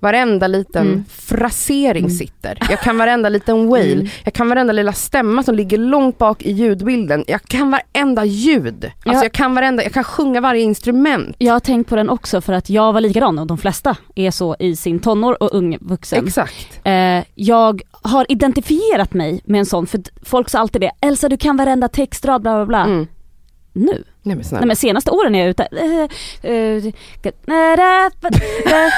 [0.00, 1.04] Varenda liten Mm.
[1.08, 2.16] frasering Mm.
[2.16, 2.58] sitter.
[2.70, 3.92] Jag kan varenda liten wail.
[4.00, 4.08] Mm.
[4.24, 7.24] Jag kan varenda lilla stämma som ligger långt bak i ljudbilden.
[7.26, 8.84] Jag kan varenda ljud.
[8.84, 9.22] Alltså Ja.
[9.22, 11.36] jag kan varenda, jag kan sjunga varje instrument.
[11.38, 14.30] Jag har tänkt på den också för att jag var likadan och de flesta är
[14.30, 16.26] så i sin tonår och ung vuxen.
[16.26, 16.80] Exakt.
[16.84, 21.36] Eh, jag har identifierat mig med en sån, för folk sa alltid det, Elsa du
[21.36, 22.84] kan varenda textrad bla bla bla.
[22.84, 23.06] Mm.
[23.78, 24.04] Nu?
[24.22, 24.60] Nej men snälla.
[24.60, 26.82] Nej men senaste åren är jag ute, eh, eh,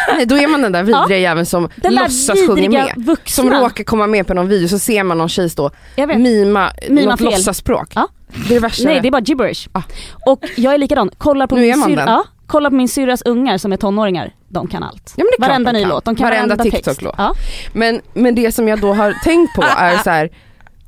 [0.09, 2.93] Nej, då är man den där vidriga jäveln som den låtsas vidriga med.
[2.97, 3.43] vuxna.
[3.43, 7.11] Som råkar komma med på någon video så ser man någon tjej stå mima, Mima
[7.11, 7.93] något låtsasspråk.
[7.95, 8.09] Ja.
[8.49, 8.85] Det är det värsta.
[8.85, 9.69] Nej det är bara gibberish.
[9.73, 9.83] Ah.
[10.27, 13.59] Och jag är likadan, kolla på Nu min syrra, ja, kolla på min syrras ungar
[13.59, 15.15] som är tonåringar, de kan allt.
[15.17, 16.77] Ja, men Varenda ny låt, de kan Varenda varenda.
[16.77, 17.15] TikTok-låt.
[17.19, 17.35] Ja.
[17.73, 20.31] Men, men det som jag då har tänkt på är så här.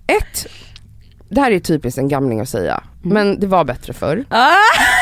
[0.07, 0.47] ett,
[1.33, 3.15] det här är typiskt en gamling att säga, Mm.
[3.15, 4.25] men det var bättre förr.
[4.29, 4.51] Ah!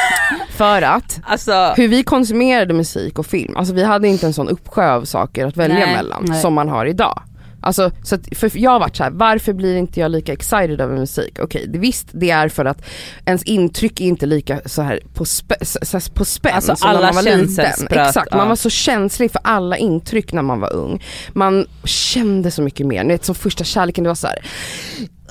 [0.56, 4.48] För att Alltså, hur vi konsumerade musik och film, alltså vi hade inte en sån
[4.48, 6.40] uppsjö av saker att välja Nej, mellan nej.
[6.40, 7.22] som man har idag.
[7.62, 10.80] Alltså, så att, för jag har varit så här, varför blir inte jag lika excited
[10.80, 11.38] över musik?
[11.42, 12.82] Okej, det, visst det är för att
[13.26, 16.88] ens intryck är inte lika så här på, spä, så, så, på spänn Alltså, som
[16.90, 17.38] när alla man var liten.
[17.38, 18.46] känselspröt, Exakt, man ja.
[18.48, 21.02] var så känslig för alla intryck när man var ung.
[21.32, 24.38] Man kände så mycket mer, ni vet som första kärleken det var så här.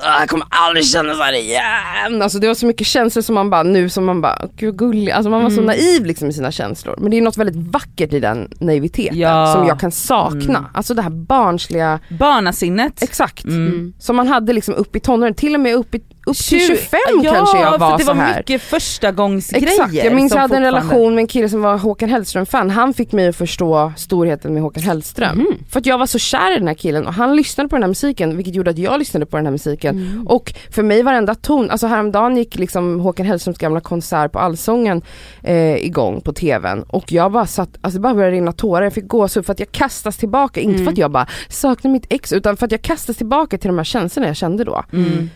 [0.04, 2.22] "Ah, Jag kommer aldrig känna så här igen.
[2.22, 5.12] Alltså det var så mycket känslor som man bara, nu som man bara, gud gullig.
[5.12, 5.66] Alltså man var så Mm.
[5.66, 6.96] naiv liksom i sina känslor.
[6.98, 9.54] Men det är något väldigt vackert i den naiviteten Ja.
[9.54, 10.58] som jag kan sakna.
[10.60, 10.66] Mm.
[10.74, 13.04] Alltså det här barnsliga, barnasinnet.
[13.04, 13.44] exakt.
[13.46, 13.94] Mm.
[14.00, 16.68] Som man hade liksom upp i tonåren, till och med upp, i, upp till Tju-
[16.68, 18.38] 25 ja, kanske jag var för det så var här.
[18.38, 21.78] mycket första gångsgrejer Exakt, jag minns jag hade en relation med en kille som var
[21.78, 22.70] Håkan Hellström-fan.
[22.70, 25.38] Han fick mig att förstå storheten med Håkan Hellström.
[25.38, 25.48] Mhm.
[25.70, 27.84] För att jag var så kär i den här killen och han lyssnade på den
[27.84, 29.98] här musiken vilket gjorde att jag lyssnade på den här musiken.
[29.98, 30.28] Mm.
[30.28, 35.02] Och för mig varenda ton, alltså häromdagen gick liksom Håkan Hellströms gamla konsert på Allsången
[35.44, 38.94] eh, igång på tvn och jag bara satt, alltså det bara började rinna tårar, jag
[38.94, 40.86] fick gåshud för att jag kastas tillbaka, inte Mm.
[40.86, 43.78] för att jag bara saknar mitt ex utan för att jag kastas tillbaka till de
[43.78, 44.84] här känslorna jag kände då.
[44.94, 45.30] Mm.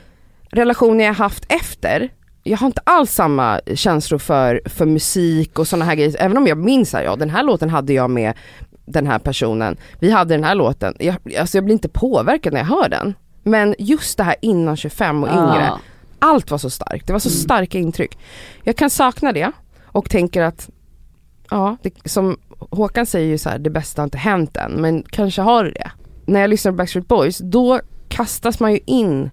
[0.53, 2.09] Relationer jag haft efter,
[2.43, 6.47] jag har inte alls samma känslor för, för musik och sådana här grejer, även om
[6.47, 8.33] jag minns här, ja den här låten hade jag med
[8.85, 12.59] den här personen, vi hade den här låten, jag, alltså jag blir inte påverkad när
[12.59, 13.13] jag hör den.
[13.43, 15.79] Men just det här innan 25 och yngre, Ja.
[16.19, 17.39] allt var så starkt, det var så Mm.
[17.39, 18.17] starka intryck.
[18.63, 19.51] Jag kan sakna det
[19.85, 20.69] och tänker att,
[21.49, 22.37] ja, det, som
[22.71, 25.91] Håkan säger ju så här, det bästa har inte hänt än, men kanske har det.
[26.25, 29.29] När jag lyssnar på Backstreet Boys, då kastas man ju in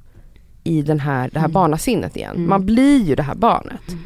[0.64, 1.52] i den här, det här Mm.
[1.52, 2.36] barnasinnet igen.
[2.36, 2.48] Mm.
[2.48, 3.88] Man blir ju det här barnet.
[3.88, 4.00] Mm.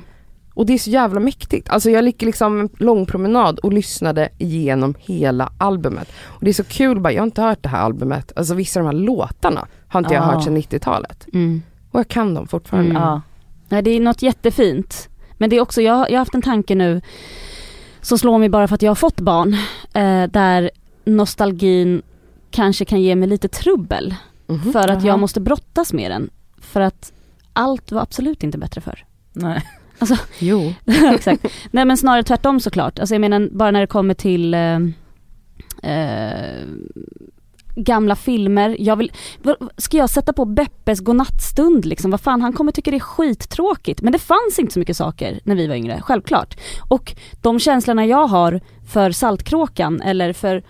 [0.54, 1.68] Och det är så jävla mäktigt.
[1.68, 6.12] Alltså jag gick liksom en lång promenad och lyssnade igenom hela albumet.
[6.24, 8.80] Och det är så kul bara, jag har inte hört det här albumet, alltså vissa
[8.80, 10.26] av de här låtarna har inte jag Ja.
[10.26, 11.26] hört sedan 90-talet.
[11.32, 11.62] Mm.
[11.90, 12.90] Och jag kan dem fortfarande.
[12.90, 13.02] Mm.
[13.02, 13.20] Ja.
[13.68, 15.08] Nej det är något jättefint.
[15.38, 17.00] Men det är också, jag, jag har haft en tanke nu
[18.00, 19.54] som slår mig bara för att jag har fått barn.
[19.94, 20.70] Eh, där
[21.04, 22.02] nostalgin
[22.50, 24.14] kanske kan ge mig lite trubbel.
[24.46, 24.72] Mhm.
[24.72, 26.30] För att jag måste brottas med den.
[26.64, 27.12] För att
[27.52, 29.04] allt var absolut inte bättre förr.
[29.32, 29.62] Nej.
[30.38, 30.74] Jo.
[31.14, 31.46] Exakt.
[31.70, 32.98] Nej men snarare tvärtom såklart.
[32.98, 34.78] Alltså jag menar bara när det kommer till eh,
[35.82, 36.66] eh,
[37.74, 38.76] gamla filmer.
[38.78, 39.12] Jag vill,
[39.76, 42.10] ska jag sätta på Beppes godnattstund liksom?
[42.10, 44.02] Vad fan, han kommer tycka det är skittråkigt.
[44.02, 46.56] Men det fanns inte så mycket saker när vi var yngre, självklart.
[46.88, 50.62] Och de känslorna jag har för Saltkråkan eller för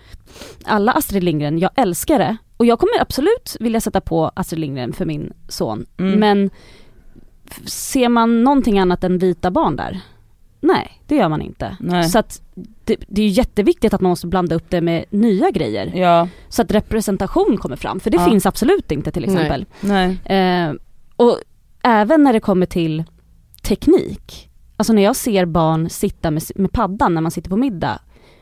[0.65, 2.37] alla Astrid Lindgren, jag älskar det.
[2.57, 5.85] Och jag kommer absolut vilja sätta på Astrid Lindgren för min son.
[5.97, 6.19] Mm.
[6.19, 6.49] Men
[7.65, 10.01] ser man någonting annat än vita barn där?
[10.61, 11.77] Nej, det gör man inte.
[11.79, 12.09] Nej.
[12.09, 12.41] Så att
[12.85, 15.91] det, det är jätteviktigt att man måste blanda upp det med nya grejer.
[15.95, 18.25] Ja, Så att representation kommer fram, för det Ja.
[18.29, 19.35] finns absolut inte till Nej.
[19.35, 19.65] exempel.
[19.81, 20.17] nej.
[20.25, 20.73] Eh,
[21.15, 21.39] och
[21.83, 23.03] även när det kommer till
[23.61, 24.49] teknik.
[24.77, 27.99] Alltså när jag ser barn sitta med, med paddan när man sitter på middag.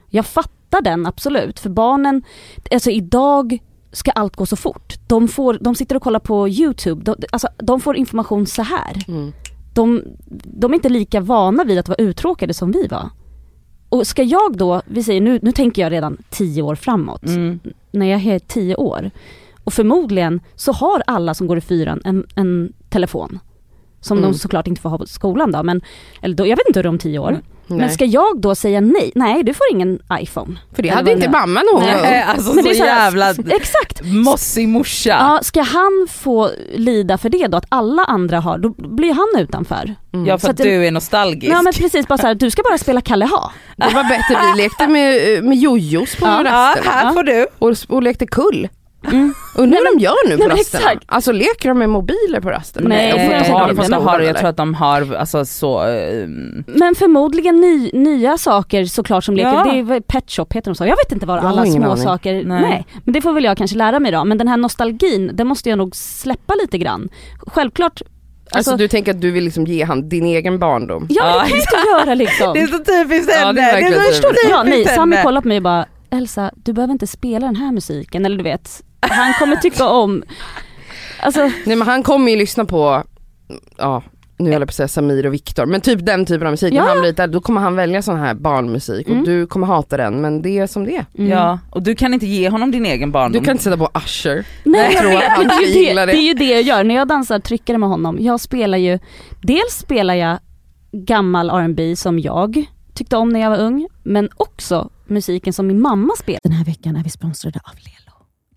[0.09, 2.23] Jag fattar den absolut, för barnen,
[2.71, 3.57] alltså idag
[3.91, 4.93] ska allt gå så fort.
[5.07, 9.03] De, får, de sitter och kollar på YouTube, de, alltså, de får information så här.
[9.07, 9.33] Mm.
[9.73, 10.03] De,
[10.45, 13.09] de är inte lika vana vid att vara uttråkade som vi var.
[13.93, 17.59] Och ska jag då, vi säger nu, nu tänker jag redan tio år framåt, Mm.
[17.91, 19.11] när jag är tio år.
[19.63, 23.39] Och förmodligen så har alla som går i fyran en, en telefon.
[24.01, 24.31] Som Mm.
[24.31, 25.81] de såklart inte får ha på skolan då, men,
[26.21, 27.41] eller då, jag vet inte hur det är om tio år.
[27.67, 27.79] Nej.
[27.79, 29.11] Men ska jag då säga nej?
[29.15, 30.57] Nej, du får ingen iPhone.
[30.75, 34.01] För det hade inte mamma var Nej, alltså Men så, så här- jävla Exakt!
[34.03, 35.09] mossig morsa.
[35.09, 39.41] Ja, ska han få lida för det då, att alla andra har, då blir han
[39.43, 39.95] utanför.
[40.13, 40.25] Mm.
[40.25, 41.53] Ja för att att du är nostalgisk.
[41.53, 43.51] Ja men precis, bara så här, du ska bara spela Kalle Ha.
[43.77, 46.43] Det var bättre, vi lekte med, med jojos på Ja.
[46.45, 46.91] ja, rasten.
[46.91, 47.13] här Ja.
[47.13, 47.47] får du.
[47.59, 48.69] Och, och lekte kull.
[49.11, 49.33] Mm.
[49.57, 50.83] Undrar vad de gör nu på Nej, rasterna?
[50.91, 51.03] exakt.
[51.07, 52.83] Alltså leker de med mobiler på rasten?
[52.87, 53.97] Nej, de får jag inte tror ha inte det på det.
[53.97, 56.27] de har, jag tror att de har alltså så, eh,
[56.67, 59.63] Men förmodligen ny, nya saker såklart som leker, Ja.
[59.63, 60.85] det är Pet Shop heter de så.
[60.85, 62.03] Jag vet inte vad har alla små aning.
[62.03, 62.61] saker, Nej.
[62.61, 62.85] nej.
[63.03, 64.25] Men det får väl jag kanske lära mig då.
[64.25, 67.09] Men den här nostalgin, den måste jag nog släppa lite grann.
[67.47, 68.01] Självklart,
[68.55, 71.07] Alltså, alltså, du tänker att du vill liksom ge han din egen barndom?
[71.09, 72.53] ja, Ja, det kan jag inte göra liksom.
[72.53, 73.61] det är så typiskt Ja, henne.
[73.61, 74.47] det är verkligen så typiskt.
[74.49, 75.23] Ja, nej, henne.
[75.23, 78.43] kollar på mig och bara, Elsa du behöver inte spela den här musiken, eller du
[78.43, 80.23] vet, han kommer tycka om,
[81.19, 83.03] alltså Nej men han kommer ju lyssna på,
[83.77, 84.03] ja
[84.37, 86.73] nu höll jag på att säga Samir och Viktor, men typ den typen av musik.
[86.73, 86.81] Ja.
[86.83, 89.19] När han blir lite, då kommer han välja sån här barnmusik Mm.
[89.19, 91.05] och du kommer hata den men det är som det är.
[91.17, 91.31] mm.
[91.31, 93.41] Ja, och du kan inte ge honom din egen barndom.
[93.41, 94.45] Du kan inte sätta på Usher.
[94.63, 96.11] Nej, Jag vet, att han men det, är det, det.
[96.11, 98.17] det är ju det jag gör när jag dansar tryckare med honom.
[98.19, 98.99] Jag spelar ju,
[99.41, 100.37] dels spelar jag
[100.91, 105.81] gammal R&B som jag tyckte om när jag var ung, men också musiken som min
[105.81, 106.39] mamma spelade.
[106.43, 108.02] Den här veckan är vi sponsrade av Lelo.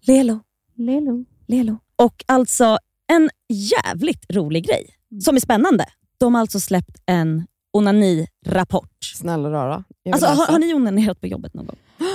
[0.06, 0.40] Lelo.
[0.76, 1.24] Lelo.
[1.46, 1.78] Lelo.
[1.96, 2.78] Och alltså
[3.12, 4.86] en jävligt rolig grej
[5.24, 5.84] som är spännande.
[6.18, 9.04] De har alltså släppt en onani-rapport.
[9.14, 9.84] Snälla rara.
[10.02, 11.76] Jag Alltså, har, har ni onanerat på jobbet någon gång?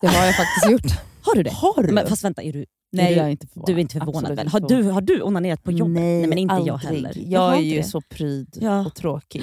[0.00, 1.00] Det har jag faktiskt gjort.
[1.22, 1.50] Har du det?
[1.50, 1.92] Har du?
[1.92, 4.48] Men, fast vänta, är du, Nej, är jag inte du är inte förvånad Absolut väl?
[4.48, 5.94] Har du, har du onanerat på jobbet?
[5.94, 6.94] Nej, men inte jag aldrig.
[6.94, 7.12] heller.
[7.16, 7.84] Jag har är ju det.
[7.84, 8.86] så pryd Ja.
[8.86, 9.42] och tråkig.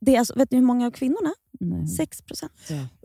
[0.00, 1.34] Det är alltså, vet ni hur många av kvinnorna?
[1.60, 1.86] Nej.
[1.86, 2.52] 6 procent.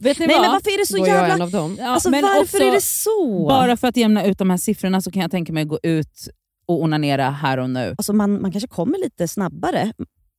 [0.01, 0.41] Vet ni Nej vad?
[0.45, 1.33] men varför är det så Då är jag jävla...
[1.33, 1.77] en av dem.
[1.79, 3.45] Ja, Alltså men varför också, är det så?
[3.49, 5.79] Bara för att jämna ut de här siffrorna så kan jag tänka mig att gå
[5.83, 6.27] ut
[6.65, 7.95] och onanera här och nu.
[7.97, 9.93] Alltså man, man kanske kommer lite snabbare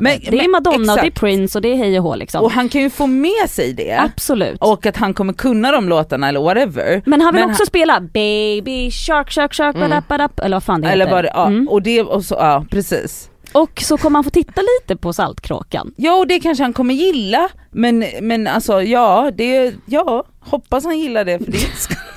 [0.00, 1.20] Men- det är Madonna, och det är exakt.
[1.20, 2.42] Prince och det är hej och hå liksom.
[2.44, 4.56] Och han kan ju få med sig det Absolut.
[4.60, 7.02] och att han kommer kunna de låtarna eller whatever.
[7.06, 9.90] men han vill men också spela Baby Shark Shark Shark Mm.
[9.90, 11.16] badap, badap, eller vad fan det Eller heter.
[11.16, 11.68] vad det, ja, Mm.
[11.68, 13.30] och det och så, ja precis.
[13.52, 15.92] Och så kommer han få titta lite på Saltkråkan.
[15.96, 20.98] Ja och det kanske han kommer gilla men, men alltså ja, det, ja hoppas han
[20.98, 21.58] gillar det för det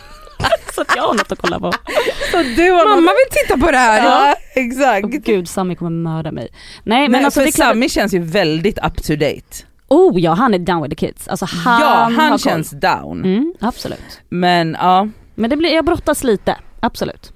[0.78, 1.72] Så att jag har något att kolla på.
[2.32, 4.04] så du har Mamma vill titta på det här!
[4.04, 5.06] Ja exakt.
[5.06, 6.48] Åh gud, Sami kommer mörda mig.
[6.84, 9.66] Nej men Nej, alltså för det klart, Sami känns ju väldigt up to date.
[9.88, 11.28] oh ja han är down with the kids.
[11.28, 12.40] Alltså han ja han har koll.
[12.40, 13.26] känns down.
[13.26, 14.22] Mm, absolut.
[14.30, 17.32] Men ja, Men det blir, jag brottas lite, absolut.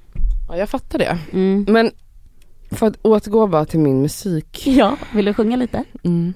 [0.50, 1.18] Ja, jag fattar det.
[1.34, 1.66] Mm.
[1.70, 1.92] Men
[2.72, 4.68] för att återgå bara till min musik.
[4.68, 5.84] Ja, vill du sjunga lite?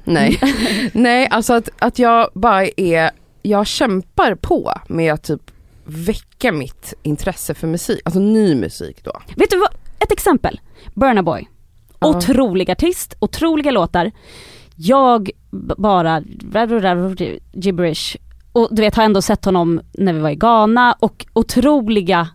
[0.03, 0.39] Nej,
[0.93, 5.51] nej alltså att, att jag bara är, jag kämpar på med att typ
[5.85, 9.11] väcka mitt intresse för musik, alltså ny musik då.
[9.35, 9.69] Vet du vad,
[9.99, 10.59] ett exempel.
[10.93, 11.49] Burna Boy.
[11.99, 12.07] Ja.
[12.07, 14.11] Otrolig artist, otroliga låtar.
[14.75, 15.29] Jag
[15.77, 16.23] bara
[17.53, 18.17] gibberish.
[18.51, 22.29] Och du vet har ändå sett honom när vi var i Ghana och otroliga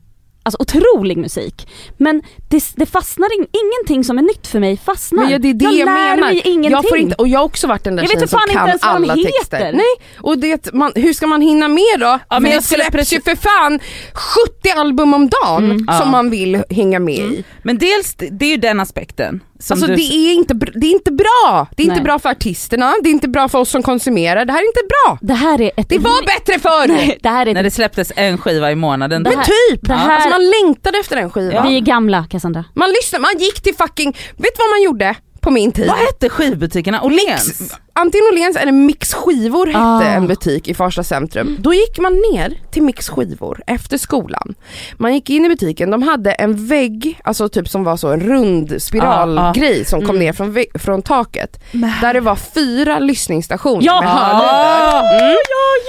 [0.59, 1.69] Alltså otrolig musik.
[1.97, 5.23] Men det, det fastnar in, ingenting som är nytt för mig fastnar.
[5.23, 6.17] Men ja, det är det jag, jag lär menar.
[6.29, 6.71] mig ingenting.
[6.71, 9.15] Jag, får inte, och jag har också varit den där Jag tjejen som kan alla
[9.15, 9.31] heter.
[9.33, 9.73] texter.
[9.73, 12.19] Nej, och det, man, hur ska man hinna med då?
[12.31, 13.81] men men jag det släpps ju precis- för fan
[14.15, 15.79] 70 album om dagen Mm.
[15.79, 16.05] som Ja.
[16.05, 17.45] man vill hänga med i.
[17.63, 19.41] Men dels, det är ju den aspekten.
[19.61, 21.67] Som Alltså du, det är, inte, det är inte bra.
[21.77, 22.05] Det är inte Nej.
[22.05, 24.45] bra för artisterna, det är inte bra för oss som konsumerar.
[24.45, 25.19] Det här är inte bra.
[25.21, 25.89] Det här är ett...
[25.89, 27.17] Det var bättre förr!
[27.23, 29.23] det här är när ett, det släpptes en skiva i månaden.
[29.23, 29.81] Det Men här- typ!
[29.89, 31.69] det här- Alltså man längtade efter den skivan.
[31.69, 32.65] Vi är gamla Cassandra.
[32.75, 35.87] Man lyssnade, man gick till fucking, vet du vad man gjorde på min tid?
[35.89, 37.03] Vad hette skivbutikerna?
[37.03, 37.73] Åhléns?
[37.93, 40.03] Antingen Åhléns eller Mix skivor hette Ah.
[40.03, 41.57] en butik i Farsta centrum.
[41.59, 44.55] Då gick man ner till Mix skivor efter skolan.
[44.97, 48.21] Man gick in i butiken, de hade en vägg, alltså typ som var så en
[48.21, 51.61] rund spiralgrej som kom ner från, från taket.
[52.01, 54.01] Där det var fyra lyssningsstationer Ja.
[54.01, 54.25] med Ah.
[54.33, 55.21] hörlurar.
[55.21, 55.37] Mm.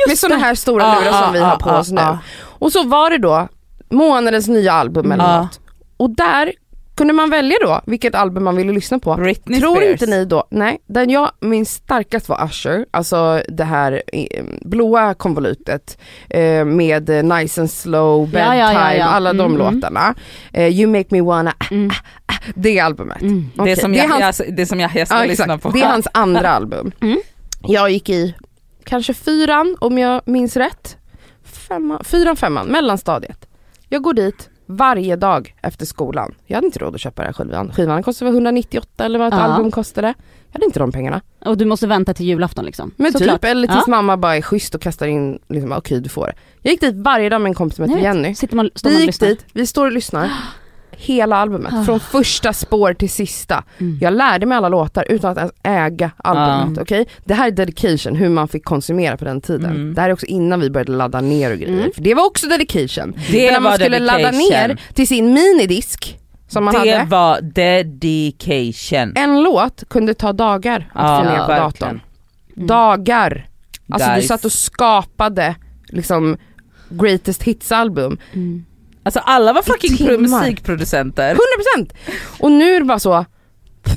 [0.08, 2.02] med sådana här stora Ah, lurar som vi ah, har på ah, oss nu.
[2.02, 2.18] ah.
[2.44, 3.48] Och så var det då
[3.92, 5.42] månadens nya album eller Ah.
[5.42, 5.60] något.
[5.98, 6.52] Och där
[7.02, 9.16] kunde man välja då vilket album man ville lyssna på.
[9.16, 9.92] Britney Tror Spears.
[9.92, 15.14] inte ni då, nej, den jag minns starkast var Usher, alltså det här eh, blåa
[15.14, 15.98] konvolutet
[16.30, 19.06] eh, med Nice and Slow, Bedtime, ja, ja, ja.
[19.06, 20.16] alla de Mm, låtarna.
[20.54, 21.90] Eh, you make me wanna, ah, Mm.
[22.56, 23.22] det albumet.
[23.22, 23.50] Mm.
[23.58, 25.64] Okej, Det, som det jag, hans, det som jag, jag ska ja, lyssna exakt.
[25.64, 25.70] på.
[25.70, 26.92] Det är hans andra album.
[27.02, 27.20] Mm.
[27.64, 28.36] Jag gick i
[28.84, 30.98] kanske fyran om jag minns rätt.
[31.44, 33.48] Femman, fyran, femman, mellanstadiet.
[33.90, 36.34] Jag går dit varje dag efter skolan.
[36.46, 37.72] Jag hade inte råd att köpa den här skivan.
[37.74, 39.40] Skivan kostade väl 198 eller vad ett Ja.
[39.42, 40.08] album kostade.
[40.48, 41.22] Jag hade inte de pengarna.
[41.46, 42.92] Och du måste vänta till julafton liksom.
[42.98, 43.36] Men Såklart.
[43.42, 43.92] typ, eller tills Ja.
[43.92, 46.34] mamma bara är schysst och kastar in, liksom, okej du får det.
[46.62, 48.02] Jag gick dit varje dag med en kompis som heter.
[48.04, 48.36] Jenny.
[48.36, 50.32] Sitter man, står Vi gick dit, vi står och lyssnar.
[50.98, 51.84] Hela albumet, Ah.
[51.84, 53.64] från första spår till sista.
[53.80, 53.98] Mm.
[54.02, 56.78] Jag lärde mig alla låtar utan att ens äga albumet.
[56.78, 56.82] Ah.
[56.82, 57.08] okej?
[57.26, 59.72] Det här är dedication, hur man fick konsumera på den tiden.
[59.72, 59.94] Mm.
[59.94, 61.80] Det här är också innan vi började ladda ner och grejer.
[61.80, 61.92] Mm.
[61.96, 63.14] För det var också dedication.
[63.32, 64.50] Det när man skulle ladda dedication.
[64.52, 66.18] ner till sin minidisk
[66.48, 67.06] som man det hade.
[67.10, 69.14] var dedication.
[69.16, 71.64] En låt kunde ta dagar att Ja, få ner på verkligen.
[71.72, 72.02] datorn.
[72.56, 72.68] Mm.
[72.68, 73.48] Dagar.
[73.90, 74.28] Alltså du Guys.
[74.28, 75.56] satt och skapade
[75.88, 76.38] liksom
[76.90, 78.18] greatest hits album.
[78.34, 78.66] Mm.
[79.04, 81.36] Alltså alla var fucking musikproducenter.
[81.76, 81.94] 100%
[82.40, 83.26] Och nu är det bara så,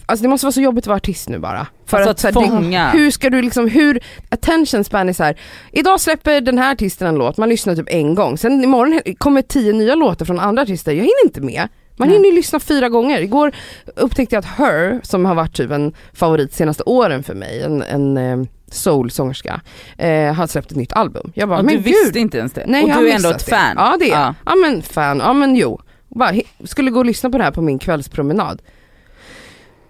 [0.07, 1.66] alltså det måste vara så jobbigt att vara artist nu bara.
[1.86, 2.90] För Alltså att, att fånga.
[2.92, 5.40] det, hur ska du liksom, hur, attention span är så här.
[5.72, 9.42] idag släpper den här artisten en låt, man lyssnar typ en gång, sen imorgon kommer
[9.42, 11.68] tio nya låtar från andra artister, jag hinner inte med.
[11.96, 13.20] Man hinner ju lyssna fyra gånger.
[13.20, 13.52] Igår
[13.96, 17.82] upptäckte jag att Her, som har varit typ en favorit senaste åren för mig, en,
[17.82, 19.61] en eh, soul-sångerska,
[19.99, 21.33] eh, har släppt ett nytt album.
[21.35, 22.16] Jag bara, Och men du visste gud.
[22.16, 22.64] inte ens det.
[22.66, 23.51] Nej, och jag du är ändå ett det.
[23.51, 23.75] fan.
[23.77, 24.18] Ja det är jag.
[24.20, 24.35] Ja.
[24.47, 25.81] Ja men fan, ja men jo.
[26.09, 26.33] Bara,
[26.64, 28.62] skulle gå och lyssna på det här på min kvällspromenad.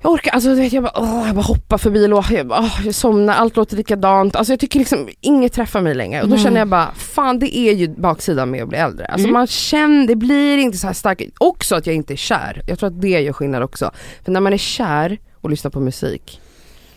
[0.03, 2.61] Jag orkar, alltså du vet jag bara, åh, jag bara hoppar förbi låt, jag, bara,
[2.61, 4.37] åh, jag somnar, allt låter likadant.
[4.37, 6.23] Alltså jag tycker liksom inget träffar mig längre.
[6.23, 6.45] Och då Nej.
[6.45, 9.07] känner jag bara, fan det är ju baksidan med att bli äldre.
[9.07, 9.33] Alltså Mm.
[9.33, 11.23] man känner, det blir inte så här starkt.
[11.39, 12.63] Också att jag inte är kär.
[12.67, 13.91] Jag tror att det gör skillnad också.
[14.25, 16.41] För när man är kär och lyssnar på musik,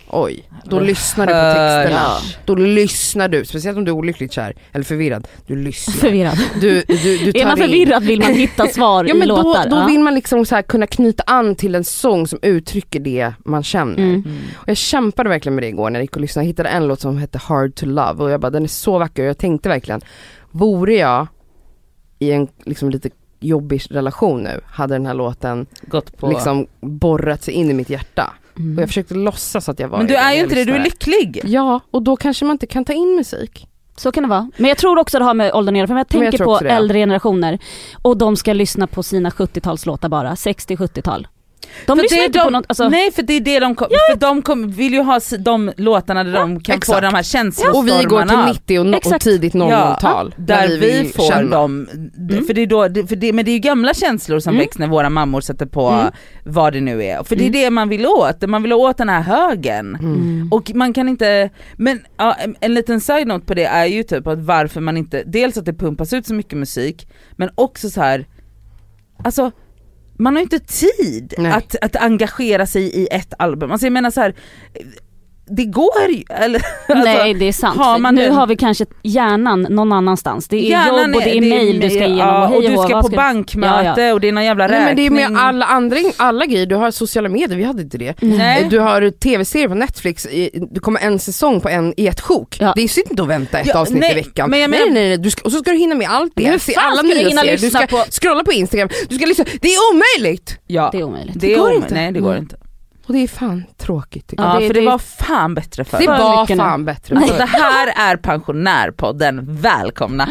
[0.09, 2.07] oj, då lyssnar du på texterna.
[2.45, 5.93] Då lyssnar du, speciellt om du är olyckligt kär eller förvirrad, du lyssnar.
[5.93, 6.37] Förvirrad.
[6.61, 7.63] Du, du, du tar Är man in.
[7.63, 9.69] förvirrad vill man hitta svar Ja i men då, låtar.
[9.69, 9.85] då Ja.
[9.85, 13.63] vill man liksom så här kunna knyta an till en sång som uttrycker det man
[13.63, 13.97] känner.
[14.03, 14.23] Mm.
[14.57, 16.87] Och jag kämpade verkligen med det igår när jag gick och lyssnade, jag hittade en
[16.87, 19.37] låt som hette Hard to Love och jag bara den är så vacker och jag
[19.37, 20.01] tänkte verkligen,
[20.51, 21.27] vore jag
[22.19, 26.27] i en liksom lite jobbig relation nu, hade den här låten Gått på.
[26.29, 28.33] liksom borrat sig in i mitt hjärta.
[28.57, 28.77] Mm.
[28.77, 30.75] Och jag försökte låtsas att jag var Men du är ju jag inte det, du
[30.75, 31.41] är lycklig.
[31.43, 33.67] Ja, och då kanske man inte kan ta in musik.
[33.97, 34.51] Så kan det vara.
[34.57, 36.57] Men jag tror också det har med åldern att göra, för jag jag tänker tror
[36.57, 36.69] på det.
[36.69, 37.59] äldre generationer
[38.01, 41.27] och de ska lyssna på sina 70-talslåtar bara, 60-70-tal.
[41.85, 44.19] De lyssnar inte de- på något, alltså, Nej för det är det de, kom, för
[44.19, 47.01] de kom, vill ju ha de låtarna där de kan få exakt.
[47.01, 47.99] de här Och känslostormarna.
[47.99, 50.35] vi går till 90 och, no- och tidigt 00-tal.
[50.37, 51.49] där vi, vill får känna.
[51.57, 54.49] dem, d- för det är då, för det, men det är ju gamla känslor som
[54.53, 54.59] Mm.
[54.65, 56.11] väcks när våra mammor sätter på Mm.
[56.43, 57.23] vad det nu är.
[57.23, 57.61] För det är Mm.
[57.61, 59.95] det man vill åt, man vill åt den här högen.
[59.95, 60.13] Mm.
[60.13, 60.47] Mm.
[60.51, 64.27] Och man kan inte, men ja, en, en liten side-note på det är ju typ
[64.27, 68.01] att varför man inte, dels att det pumpas ut så mycket musik, men också så
[68.01, 68.25] här,
[69.23, 69.51] alltså
[70.17, 71.51] man har ju inte tid Nej.
[71.51, 73.71] att, att engagera sig i ett album.
[73.71, 74.35] Alltså jag menar så här,
[75.49, 77.77] det går ju, eller alltså, Nej det är sant.
[77.79, 80.47] har man nu den- har vi kanske hjärnan någon annanstans.
[80.47, 82.57] Det är Hjärnan jobb och det är det mail du ska igenom ja, och hej
[82.57, 84.95] och du hå, ska vad på bankmöte Ja, och det är någon jävla Nej, men
[84.95, 85.33] det är räkning.
[85.33, 88.15] med alla andra, alla grejer, du har sociala medier, vi hade inte det.
[88.21, 88.67] Nej.
[88.69, 90.27] Du har tv-serier på Netflix,
[90.71, 92.57] det kommer en säsong på en, i ett sjok.
[92.59, 92.73] Ja.
[92.75, 94.49] Det är sitter inte att vänta ett Ja, avsnitt nej, i veckan.
[94.49, 96.31] men jag nej, menar- nej, nej, du ska, och så ska du hinna med allt
[96.35, 98.89] det, Hur fan alla ska du hinna nyhetsserier, du lyssna ska på- scrolla på Instagram,
[99.09, 100.59] du ska lyssna, det är omöjligt!
[100.67, 101.35] Det är omöjligt.
[101.35, 101.77] Ja, Det det, går är inte.
[101.77, 101.89] omöjligt.
[101.93, 102.43] Nej det går Mm.
[102.43, 102.55] inte.
[103.07, 104.61] Och det är fan tråkigt Ja, jag.
[104.61, 105.97] det- för det, det- var fan bättre förr.
[105.97, 107.37] Det för var fan bättre Alltså förr.
[107.39, 110.29] det här är pensionärpodden, välkomna.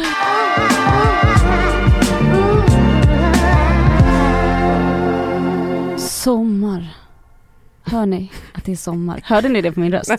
[5.99, 6.89] Sommar.
[7.85, 9.21] Hör ni att det är sommar?
[9.25, 10.11] Hörde ni det på min röst?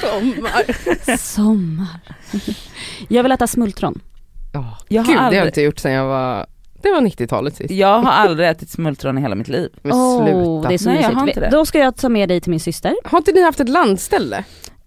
[0.00, 1.16] Sommar.
[1.16, 2.00] Sommar.
[3.08, 4.00] Jag vill äta smultron.
[4.52, 6.46] Ja, Jag har Gud det har aldrig- jag inte gjort sen jag var,
[6.82, 7.70] det var 90-talet sist.
[7.70, 9.70] Jag har aldrig ätit smultron i hela mitt liv.
[9.82, 10.68] Men sluta.
[10.68, 11.48] det är så Nej, jag har inte det.
[11.50, 12.96] Då ska jag ta med dig till min syster.
[13.04, 14.44] Har inte ni haft ett landställe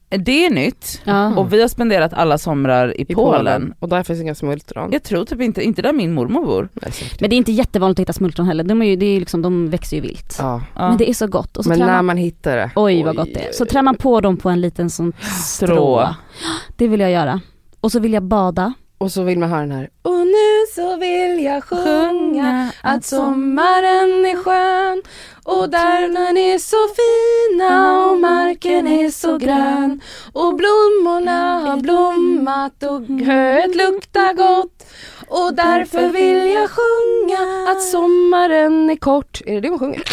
[0.10, 1.36] Det är nytt Ja.
[1.36, 3.39] och vi har spenderat alla somrar i, i Polen.
[3.39, 3.74] Polen?
[3.80, 4.89] Och där finns inga smultron?
[4.92, 6.70] Jag tror typ inte, inte där min mormor bor.
[6.74, 6.92] Nej.
[7.20, 8.64] Men det är inte jättevanligt att hitta smultron heller.
[8.64, 10.36] De, är ju, det är liksom, de växer ju vilt.
[10.39, 10.62] Ja.
[10.76, 11.58] Men det är så gott.
[11.58, 12.72] Och så Men trär när man, man hittar det.
[12.76, 13.52] oj vad gott det är.
[13.52, 15.14] Så trär man på dem på en liten sån
[15.44, 15.66] strå.
[15.76, 16.08] Strå.
[16.78, 17.42] Det vill jag göra.
[17.82, 18.74] Och så vill jag bada.
[18.98, 19.89] Och så vill man ha den här.
[20.04, 25.02] Och nu så vill jag sjunga att sommaren är skön
[25.43, 30.02] och därnen är så fina och marken är så grön
[30.34, 34.84] och blommorna har blommat och höet luktar gott
[35.32, 39.41] och därför vill jag sjunga att sommaren är kort.
[39.45, 40.04] Är det det hon sjunger?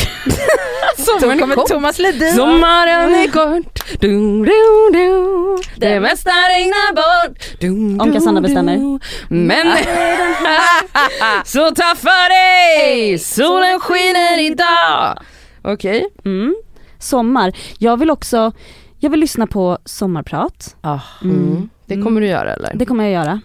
[1.21, 1.69] sommaren är kort.
[1.69, 2.33] Thomas Ledin.
[2.33, 5.59] Sommaren är kort, du, du, du.
[5.77, 7.39] det mesta regnar bort.
[7.61, 9.01] Du, Om du, Cassandra bestämmer.
[9.29, 9.67] Men
[11.45, 15.19] så ta för dig, solen skiner idag.
[15.63, 16.57] Okej, Mm.
[16.99, 17.53] Sommar.
[17.79, 18.53] Jag vill också,
[18.99, 20.77] jag vill lyssna på sommarprat.
[20.81, 21.69] Ah, mm.
[21.87, 22.73] det kommer du göra eller?
[22.75, 23.41] Det kommer jag göra.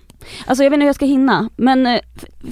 [0.46, 2.00] Alltså jag vet inte hur jag ska hinna, men eh,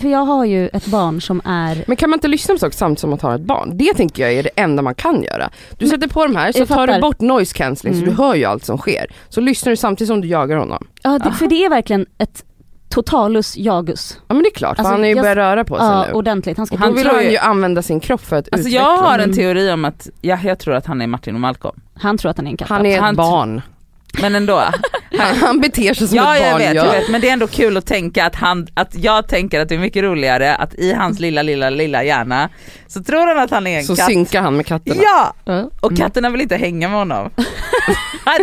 [0.01, 2.77] för jag har ju ett barn som är Men kan man inte lyssna på saker
[2.77, 3.77] samtidigt som man tar ett barn?
[3.77, 5.49] Det tänker jag är det enda man kan göra.
[5.77, 8.15] Du sätter på de här så tar du bort noise cancelling så Mm.
[8.15, 9.05] du hör ju allt som sker.
[9.29, 10.87] Så lyssnar du samtidigt som du jagar honom.
[11.03, 12.43] Ja, det, för det är verkligen ett
[12.91, 14.17] totalus jagus.
[14.27, 15.85] Ja men det är klart, för Alltså, han har ju jag- börjat röra på sig
[15.87, 16.13] Ja, nu.
[16.13, 16.57] ordentligt.
[16.57, 18.79] Han ska då vill han ju- ju använda sin kropp för att Alltså utveckla.
[18.89, 19.35] jag har en Mm.
[19.35, 21.81] teori om att, ja, jag tror att han är Martin och Malcolm.
[21.95, 22.69] Han tror att han är en katt.
[22.69, 23.61] Han är ett Han- barn.
[24.21, 24.61] Men ändå.
[25.21, 26.85] Han, han beter sig som ja ett jag barn vet, gör.
[26.85, 29.69] jag vet, men det är ändå kul att tänka att han, att jag tänker att
[29.69, 32.49] det är mycket roligare att i hans lilla lilla lilla hjärna
[32.87, 34.05] så tror han att han är en Så katt.
[34.05, 35.01] synkar han med katterna.
[35.03, 35.33] Ja!
[35.45, 35.69] Ja.
[35.81, 37.29] Och katterna vill inte hänga med honom.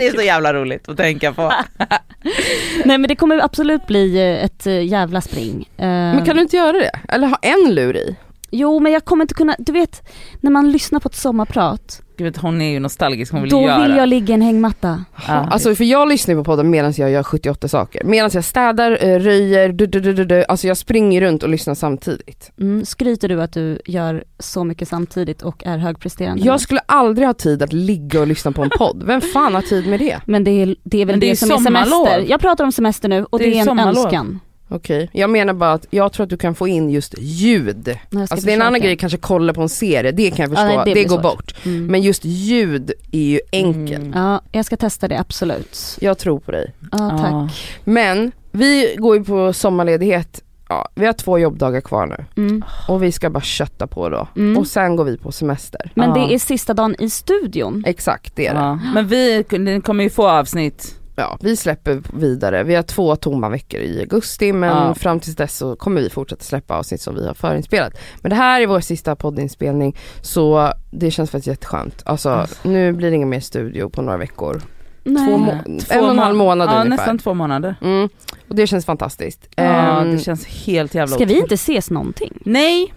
[0.01, 1.53] det är så jävla roligt att tänka på.
[2.85, 5.69] Nej men det kommer absolut bli eh, ett eh, jävla spring.
[5.77, 6.91] Eh, Men kan du inte göra det?
[7.09, 8.17] Eller ha en lur i?
[8.51, 10.09] Jo men jag kommer inte kunna, du vet
[10.41, 13.83] när man lyssnar på ett sommarprat, Gud hon är ju nostalgisk, hon vill då göra.
[13.83, 15.05] vill jag ligga i en hängmatta.
[15.29, 15.33] Ja.
[15.33, 18.05] Alltså för jag lyssnar på podden medan jag gör 78 saker.
[18.05, 20.45] Medan jag städar, eh, röjer, du, du, du, du, du.
[20.49, 22.51] alltså jag springer runt och lyssnar samtidigt.
[22.61, 26.43] Mm, skryter du att du gör så mycket samtidigt och är högpresterande?
[26.45, 29.03] Jag skulle aldrig ha tid att ligga och lyssna på en podd.
[29.07, 30.17] Vem fan har tid med det?
[30.27, 32.25] Men det är, det är väl Men det det, är som är semester.
[32.29, 34.05] Jag pratar om semester nu och Det det, är är en sommarlov.
[34.05, 34.41] önskan.
[34.71, 37.99] Okej, jag menar bara att jag tror att du kan få in just ljud.
[38.17, 38.87] Alltså det är en annan försöka.
[38.87, 41.17] grej, kanske kolla på en serie, det kan jag Ja, förstå, nej, det det, går
[41.17, 41.23] svårt.
[41.23, 41.55] bort.
[41.67, 41.87] Mm.
[41.87, 43.99] Men just ljud är ju enkelt.
[44.05, 44.13] Mm.
[44.23, 45.97] Ja, jag ska testa det absolut.
[46.01, 46.75] Jag tror på dig.
[46.93, 47.33] Ja, tack.
[47.33, 47.49] Ja.
[47.85, 52.65] Men vi går ju på sommarledighet, ja, vi har två jobbdagar kvar nu Mm.
[52.89, 54.29] och vi ska bara kötta på då.
[54.37, 54.57] Mm.
[54.59, 55.91] Och sen går vi på semester.
[55.95, 56.15] Men Ja.
[56.27, 57.83] det är sista dagen i studion.
[57.87, 58.61] Exakt det är det.
[58.61, 58.79] Ja.
[58.95, 59.45] Men vi
[59.85, 62.63] kommer ju få avsnitt, Ja, vi släpper vidare.
[62.65, 64.95] Vi har två tomma veckor i augusti men Ja.
[64.95, 67.93] fram tills dess så kommer vi fortsätta släppa avsnitt som vi har förinspelat.
[68.23, 72.03] Men det här är vår sista poddinspelning så det känns faktiskt jätteskönt.
[72.07, 74.63] Alltså nu blir det ingen mer studio på några veckor.
[75.05, 75.27] Nej.
[75.29, 76.89] Två må- Två en och en halv må- månad ja, ungefär.
[76.97, 77.77] nästan två månader.
[77.83, 78.09] Mm.
[78.49, 79.49] Och det känns fantastiskt.
[79.57, 82.39] Ja Ehm, det känns helt jävla Ska vi inte ses någonting?
[82.45, 82.95] Nej!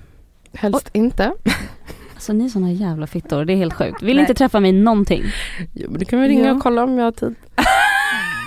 [0.53, 1.32] helst inte.
[2.15, 4.01] Alltså ni är såna jävla fittor, det är helt sjukt.
[4.03, 4.22] Vill Nej.
[4.24, 5.24] inte träffa mig någonting.
[5.74, 6.53] Jo, men du kan väl ringa Ja.
[6.53, 7.36] och kolla om jag har tid.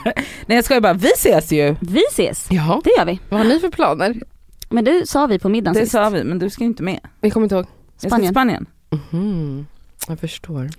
[0.46, 1.76] Nej jag skojar bara, vi ses ju!
[1.80, 2.80] Vi ses, Ja.
[2.84, 3.20] det gör vi.
[3.28, 4.14] Vad har ni för planer?
[4.70, 5.92] Men det sa vi på middagen Det sist.
[5.92, 7.00] sa vi, men du ska ju inte med.
[7.20, 7.66] Vi kommer inte ihåg.
[8.00, 8.32] Jag ska till Spanien.
[8.32, 8.66] Spanien.
[9.10, 9.66] Mhm.
[10.08, 10.70] Jag förstår.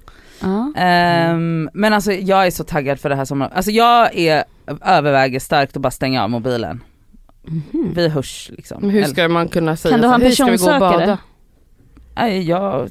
[0.41, 0.73] Ja.
[0.75, 3.51] Ehm, men alltså jag är så taggad för det här sommaren.
[3.55, 4.43] Alltså jag är,
[4.85, 6.83] överväger starkt att bara stänga av mobilen.
[7.47, 7.93] Mhm.
[7.95, 8.77] Vi hörs liksom.
[8.81, 10.45] Men hur Eller- ska man kunna säga Kan du så ha en här, "Hej, ska
[10.45, 11.05] vi gå och personsökare?
[11.07, 11.17] bada?"
[12.15, 12.89] Nej jag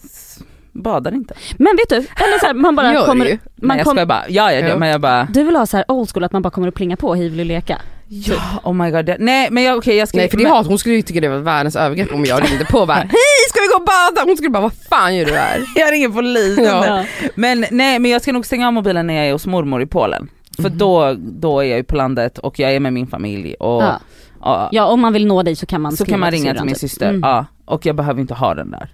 [0.75, 1.35] badar inte.
[1.57, 3.39] Men vet du, eller så här, man bara Gör du kommer, ju.
[3.57, 4.77] man Nej jag kom, bara, jag gör det Ja.
[4.77, 6.75] men jag bara, du vill ha så här old school att man bara kommer och
[6.75, 7.81] plinga på hej vill du leka?
[8.09, 9.15] ja oh my god.
[9.19, 11.21] Nej men jag, okej jag ska Nej för det är hat, hon skulle ju tycka
[11.21, 13.87] det var världens övergrepp om jag ringde på och bara Hej ska vi gå och
[13.87, 14.27] bada?
[14.27, 15.61] Hon skulle bara vad fan gör du här?
[15.75, 16.65] jag ringer polisen.
[16.65, 17.05] Ja.
[17.35, 19.87] Men nej men jag ska nog stänga av mobilen när jag är hos mormor i
[19.87, 20.29] Polen.
[20.57, 20.79] För Mhm.
[20.79, 24.01] då, då är jag ju på landet och jag är med min familj och Ja.
[24.41, 26.65] ja, ja om man vill nå dig så kan man så kan man ringa till
[26.65, 26.81] min typ.
[26.81, 27.09] syster.
[27.09, 27.21] Mm.
[27.23, 28.89] Ja, och jag behöver inte ha den där.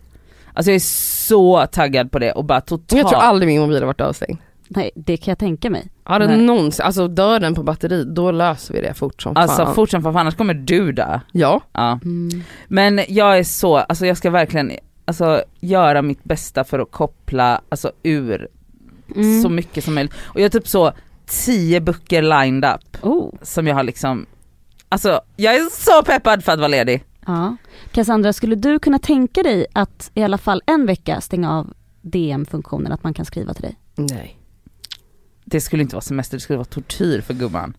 [0.54, 0.80] Alltså jag är
[1.30, 2.92] så taggad på det och bara totalt.
[3.00, 4.38] Jag tror aldrig min mobil har varit avstängd.
[4.68, 5.90] Nej det kan jag tänka mig.
[6.08, 6.36] Det Nej.
[6.36, 9.74] någonsin, alltså dör den på batteri då löser vi det fort som Alltså fan.
[9.74, 11.20] fort som fan annars kommer du dö.
[11.32, 11.60] Ja.
[11.72, 11.98] Ja.
[12.04, 12.42] Mm.
[12.68, 14.72] Men jag är så, alltså jag ska verkligen,
[15.04, 18.48] alltså, göra mitt bästa för att koppla alltså, ur
[19.16, 19.42] Mm.
[19.42, 20.14] så mycket som möjligt.
[20.24, 20.92] Och jag har typ så
[21.44, 23.34] tio böcker lined up Oh.
[23.42, 24.26] som jag har liksom,
[24.88, 27.04] alltså jag är så peppad för att vara ledig.
[27.26, 27.56] Ja.
[27.92, 31.72] Cassandra, skulle du kunna tänka dig att i alla fall en vecka stänga av
[32.02, 33.76] DM-funktionen, att man kan skriva till dig?
[33.94, 34.36] Nej.
[35.44, 37.76] Det skulle inte vara semester, det skulle vara tortyr för gumman.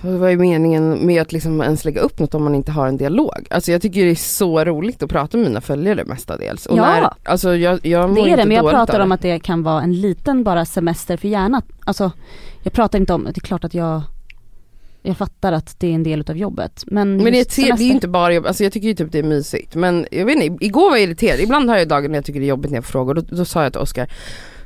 [0.00, 2.96] Vad är meningen med att liksom ens lägga upp något om man inte har en
[2.96, 3.46] dialog?
[3.50, 6.66] Alltså jag tycker det är så roligt att prata med mina följare mestadels.
[6.66, 6.82] Och Ja.
[6.82, 9.82] när, alltså jag, jag Det är det, men jag pratar om att det kan vara
[9.82, 11.62] en liten bara semester för hjärnan.
[11.84, 12.10] Alltså,
[12.62, 14.02] jag pratar inte om, det är klart att jag,
[15.06, 16.84] jag fattar att det är en del utav jobbet.
[16.86, 18.94] Men, Men det är, ett- det är semester- inte bara jobb, alltså jag tycker ju
[18.94, 19.74] typ det är mysigt.
[19.74, 21.40] Men jag vet inte, igår var jag irriterad.
[21.40, 23.14] Ibland har jag dagar när jag tycker det är jobbigt när jag får frågor.
[23.14, 24.08] Då, då sa jag till Oskar,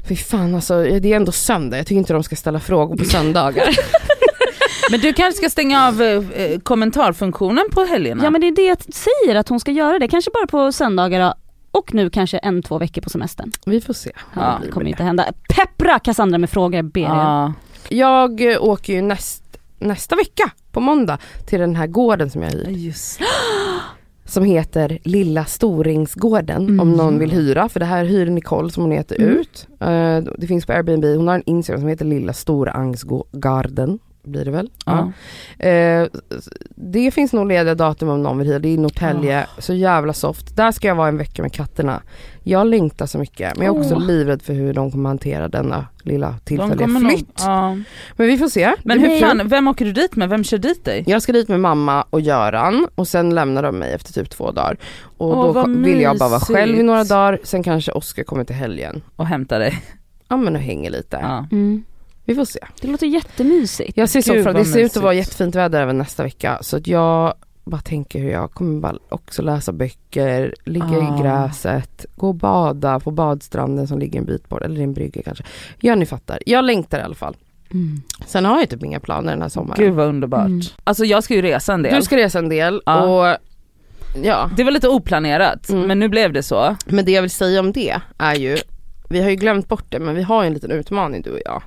[0.09, 3.05] fy fan alltså det är ändå söndag, jag tycker inte de ska ställa frågor på
[3.05, 3.68] söndagar.
[4.91, 8.24] Men du kanske ska stänga av eh, kommentarfunktionen på helgerna?
[8.24, 10.72] Ja men det är det jag säger att hon ska göra det, kanske bara på
[10.72, 11.34] söndagar
[11.70, 13.53] och nu kanske en, två veckor på semestern.
[13.66, 14.11] Vi får se.
[14.34, 15.24] Ja, det kommer inte hända.
[15.49, 17.11] Peppra Cassandra med frågor ber jag.
[17.16, 17.53] Ja.
[17.89, 19.43] Jag eh, åker ju näst,
[19.79, 22.95] nästa vecka på måndag till den här gården som jag hyr.
[24.24, 26.93] Som heter Lilla Storingsgården om Mm.
[26.93, 27.68] någon vill hyra.
[27.68, 29.29] För det här hyr Nicole som hon heter Mm.
[29.39, 29.66] ut.
[29.81, 33.99] Eh, det finns på Airbnb, hon har en Instagram som heter Lilla Storangsgarden.
[34.23, 34.71] Blir det väl?
[34.87, 35.12] Ja.
[35.66, 36.07] Eh,
[36.75, 38.59] det finns nog lediga datum om någon vill hyra.
[38.59, 40.57] Det är i Norrtälje, så jävla soft.
[40.57, 42.03] Där ska jag vara en vecka med katterna.
[42.43, 44.07] Jag längtar så mycket men jag är också Åh.
[44.07, 47.43] livrädd för hur de kommer hantera denna lilla tillfälliga flytt.
[47.47, 47.77] ja.
[48.16, 48.75] Men vi får se.
[48.83, 50.29] Men hur fan, vem åker du dit med?
[50.29, 51.05] Vem kör dit dig?
[51.07, 54.51] Jag ska dit med mamma och Göran och sen lämnar de mig efter typ två
[54.53, 54.77] dagar.
[55.19, 58.45] Och Åh, då vill jag bara vara själv i några dagar, sen kanske Oskar kommer
[58.45, 59.03] till helgen.
[59.16, 59.83] Och hämtar dig?
[60.29, 61.19] Ja men och hänger lite.
[61.23, 61.47] Ja.
[61.53, 61.85] Mm.
[62.29, 62.59] Vi får se.
[62.81, 63.97] Det låter jättemysigt.
[63.97, 66.76] Jag ser så fram det ser ut att vara jättefint väder även nästa vecka så
[66.76, 71.18] att jag bara tänker hur jag kommer bara också läsa böcker, ligga Ah.
[71.18, 74.95] i gräset, gå och bada på badstranden som ligger en bit bort, eller i en
[74.95, 75.45] brygga kanske.
[75.81, 77.37] Ja ni fattar, jag längtar i alla fall.
[77.72, 78.03] Mm.
[78.26, 79.85] Sen har jag typ inga planer den här sommaren.
[79.85, 80.47] Gud vad underbart.
[80.47, 80.61] Mm.
[80.85, 81.95] Alltså jag ska ju resa en del.
[81.95, 83.03] Du ska resa en del Ja.
[83.31, 83.37] och
[84.22, 85.87] ja, Det var lite oplanerat Mm.
[85.87, 86.76] men nu blev det så.
[86.87, 88.59] men det jag vill säga om det är ju,
[89.09, 91.41] vi har ju glömt bort det men vi har ju en liten utmaning du och
[91.45, 91.62] jag.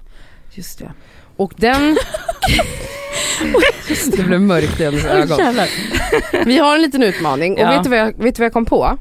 [0.54, 0.92] Just det.
[1.38, 1.98] Och den...
[4.18, 5.40] det blev mörkt i hennes ögon.
[6.46, 7.70] Vi har en liten utmaning och Ja.
[7.72, 8.98] vet, du vad jag, vet du vad jag kom på?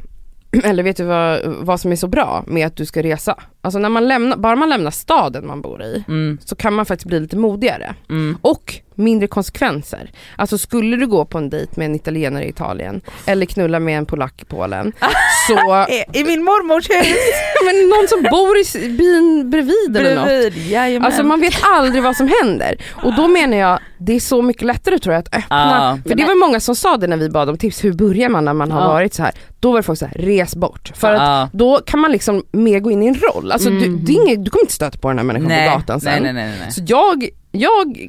[0.64, 3.34] Eller vet du vad, vad som är så bra med att du ska resa?
[3.60, 6.86] Alltså när man lämnar, bara man lämnar staden man bor i Mm, så kan man
[6.86, 7.94] faktiskt bli lite modigare.
[8.10, 8.38] mm.
[8.42, 10.10] Och mindre konsekvenser.
[10.36, 13.98] Alltså skulle du gå på en dejt med en italienare i Italien eller knulla med
[13.98, 14.92] en polack i Polen
[15.48, 15.86] så,
[16.18, 17.16] I min mormors hus
[17.64, 20.24] men någon som bor i byn bredvid eller något.
[20.24, 21.06] bredvid, jajamän.
[21.06, 22.74] Alltså man vet aldrig vad som händer.
[23.02, 25.98] Och då menar jag, det är så mycket lättare tror jag att öppna.
[26.04, 26.08] Ja.
[26.08, 28.44] För det var många som sa det när vi bad om tips, hur börjar man
[28.44, 28.88] när man har Ja.
[28.88, 29.32] varit så här?
[29.60, 30.92] Då var det folk så här, res bort.
[30.94, 31.48] För att Ja.
[31.52, 33.52] då kan man liksom mer gå in i en roll.
[33.52, 34.04] Alltså du, Mm.
[34.04, 36.22] det är inget, du kommer inte stöta på den här människan nej, på gatan sen.
[36.22, 36.72] nej, nej, nej, nej.
[36.72, 38.08] Så jag, jag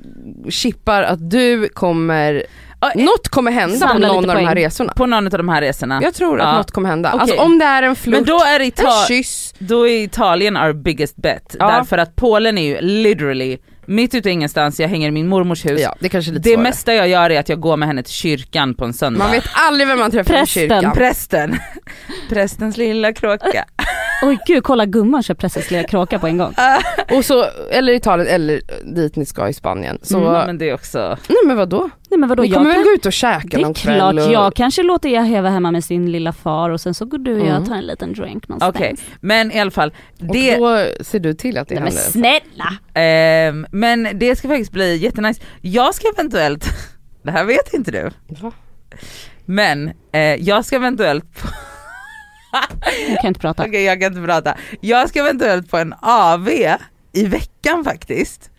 [0.50, 2.44] chippar att du kommer,
[2.84, 4.94] Ja, något kommer hända på Samla någon lite av de här resorna.
[4.94, 6.00] På någon av de här resorna.
[6.04, 6.58] Jag tror att Ja.
[6.58, 7.10] något kommer hända.
[7.10, 7.22] Okej.
[7.22, 9.54] Alltså om det är en flört, Men då är, en Ita- kyss.
[9.60, 11.56] då är Italien our biggest bet.
[11.60, 11.68] Ja.
[11.72, 15.66] Därför att Polen är ju literally mitt ute i ingenstans, jag hänger i min mormors
[15.66, 15.82] hus.
[15.82, 16.64] Ja, det kanske är lite det svårare.
[16.70, 19.20] mesta jag gör är att jag går med henne till kyrkan på en söndag.
[19.20, 20.92] Man vet aldrig vem man träffar i kyrkan.
[20.94, 21.56] Prästen.
[22.30, 23.66] Prästens lilla kråka.
[24.24, 26.54] Oj gud, kolla gumman kör prästens lilla kråka på en gång.
[27.18, 28.62] Och så, eller Italien eller
[28.96, 30.00] dit ni ska i Spanien.
[30.02, 31.18] Så, Mm, men det är också...
[31.30, 31.90] nej men vadå?
[32.10, 32.84] Nej men vadå, Ni jag kommer väl kan...
[32.84, 33.96] gå ut och käka Det är någon kväll?
[33.96, 34.34] klart, och...
[34.34, 37.34] jag kanske låter jag heva hemma med sin lilla far och sen så går du
[37.34, 37.62] och jag Mm.
[37.62, 38.76] och tar en liten drink någonstans.
[38.76, 39.94] Okej, men i alla fall.
[40.20, 42.12] Och Det, då ser du till att det Nej men händer.
[42.12, 42.74] snälla!
[42.94, 45.42] ehm, men det ska faktiskt bli jättenice.
[45.62, 46.66] Jag ska eventuellt,
[47.24, 48.10] det här vet inte du,
[48.42, 48.52] Va?
[49.46, 51.26] men eh, jag ska eventuellt
[53.10, 53.66] Jag kan inte prata.
[53.68, 54.58] Okej jag kan inte prata.
[54.82, 56.50] Jag ska eventuellt på en AV
[57.14, 58.50] i veckan faktiskt.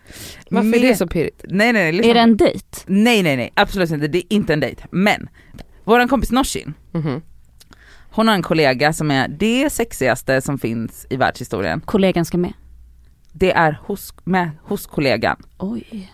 [0.49, 1.45] Varför Med- är det så pirrigt?
[1.49, 1.91] Nej nej nej.
[1.91, 2.77] lyssna Är det en dejt?
[2.85, 4.83] Nej nej nej absolut inte, det är inte en dejt.
[4.91, 5.29] Men,
[5.83, 7.21] våran kompis Norsin, Mhm.
[8.11, 11.81] hon har en kollega som är det sexigaste som finns i världshistorien.
[11.81, 12.53] Kollegan ska med.
[13.31, 15.37] Det är hos, med hos kollegan.
[15.57, 16.11] Oj.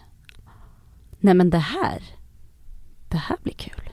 [1.20, 2.04] Nej men det här,
[3.10, 3.89] det här blir kul.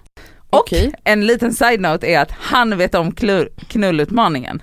[0.56, 0.92] Och Okej.
[1.04, 4.62] en liten side-note är att han vet om klur, knullutmaningen.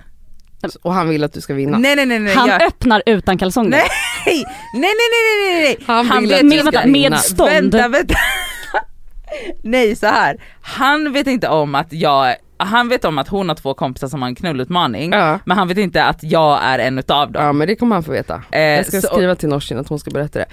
[0.82, 1.78] Och han vill att du ska vinna.
[1.78, 2.34] Nej nej nej nej.
[2.34, 3.70] Han jag, öppnar utan kalsonger.
[3.70, 3.82] Nej.
[4.26, 5.84] nej nej nej nej nej.
[5.86, 7.10] Han vill vet att du ska vänta, vinna.
[7.10, 7.50] med stånd.
[7.50, 8.14] Vänta, vänta.
[9.62, 10.36] Nej så här.
[10.62, 14.22] han vet inte om att jag, han vet om att hon har två kompisar som
[14.22, 15.38] har en knullutmaning, Ja.
[15.44, 17.44] men han vet inte att jag är en utav dem.
[17.44, 18.42] ja men det kommer han få veta.
[18.52, 20.46] Eh, Jag ska så- skriva till Norsin att hon ska berätta det.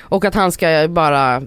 [0.00, 1.42] Och att han ska bara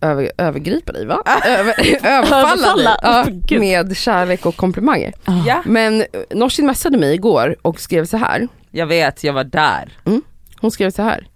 [0.00, 1.22] över, övergripa dig va?
[1.46, 1.74] Över,
[2.06, 5.12] överfalla dig ja, med kärlek och komplimanger.
[5.46, 8.48] Ja, Men eh, Nooshi messade mig igår och skrev så här.
[8.70, 9.98] jag vet, jag var där.
[10.60, 11.26] Hon skrev så här.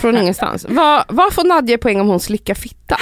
[0.00, 0.66] Från ingenstans.
[0.68, 2.96] Vad, vad får Nadja poäng om hon slickar fitta?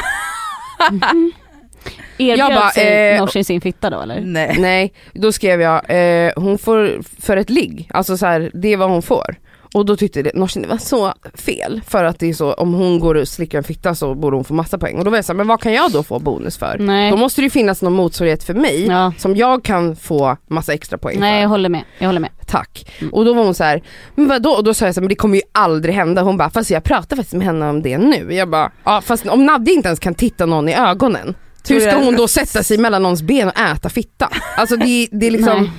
[2.19, 4.21] Erbjöd Jag bara, sig eh, Nooshi sin fitta då eller?
[4.21, 4.57] Nej.
[4.59, 8.77] Nej, då skrev jag, eh, hon får för ett ligg, alltså så här, det är
[8.77, 9.37] vad hon får.
[9.75, 12.75] Och då tyckte det, Nooshi det var så fel för att det är så, om
[12.75, 14.99] hon går och slickar en fitta så borde hon få massa poäng.
[14.99, 16.77] Och då var jag såhär, men vad kan jag då få bonus för?
[16.79, 17.11] Nej.
[17.11, 19.13] Då måste det ju finnas någon motsvarighet för mig Ja.
[19.19, 21.41] som jag kan få massa extra poäng Nej för.
[21.43, 22.31] jag håller med, jag håller med.
[22.47, 22.87] Tack.
[23.13, 23.83] Och då var hon så här,
[24.15, 24.51] men vadå?
[24.51, 26.23] Och då sa jag så här, men det kommer ju aldrig hända.
[26.23, 28.35] Hon bara, fast jag pratar faktiskt med henne om det nu.
[28.35, 31.35] Jag bara, ja fast om Nadja inte ens kan titta någon i ögonen,
[31.69, 34.29] hur ska hon då sätta sig mellan någons ben och äta fitta?
[34.57, 35.71] Alltså det, det är liksom, Nej.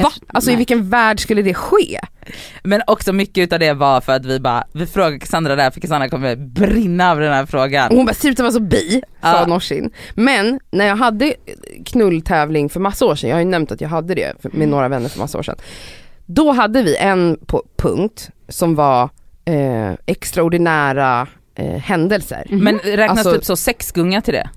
[0.00, 0.12] Va?
[0.26, 0.56] Alltså i Nej.
[0.58, 2.00] vilken värld skulle det ske?
[2.62, 5.80] Men också mycket utav det var för att vi bara, vi frågade Cassandra där för
[5.80, 7.90] Cassandra kommer brinna av den här frågan.
[7.90, 9.46] Och hon bara, sluta vara så bi, sa Ja.
[9.46, 9.90] Norsin.
[10.14, 11.34] Men när jag hade
[11.86, 14.88] knulltävling för massa år sedan, jag har ju nämnt att jag hade det med några
[14.88, 15.56] vänner för massa år sedan.
[16.26, 19.10] Då hade vi en på, punkt som var
[19.44, 22.46] eh, extraordinära eh, händelser.
[22.50, 24.50] Men räknas Alltså- typ så sexgunga till det?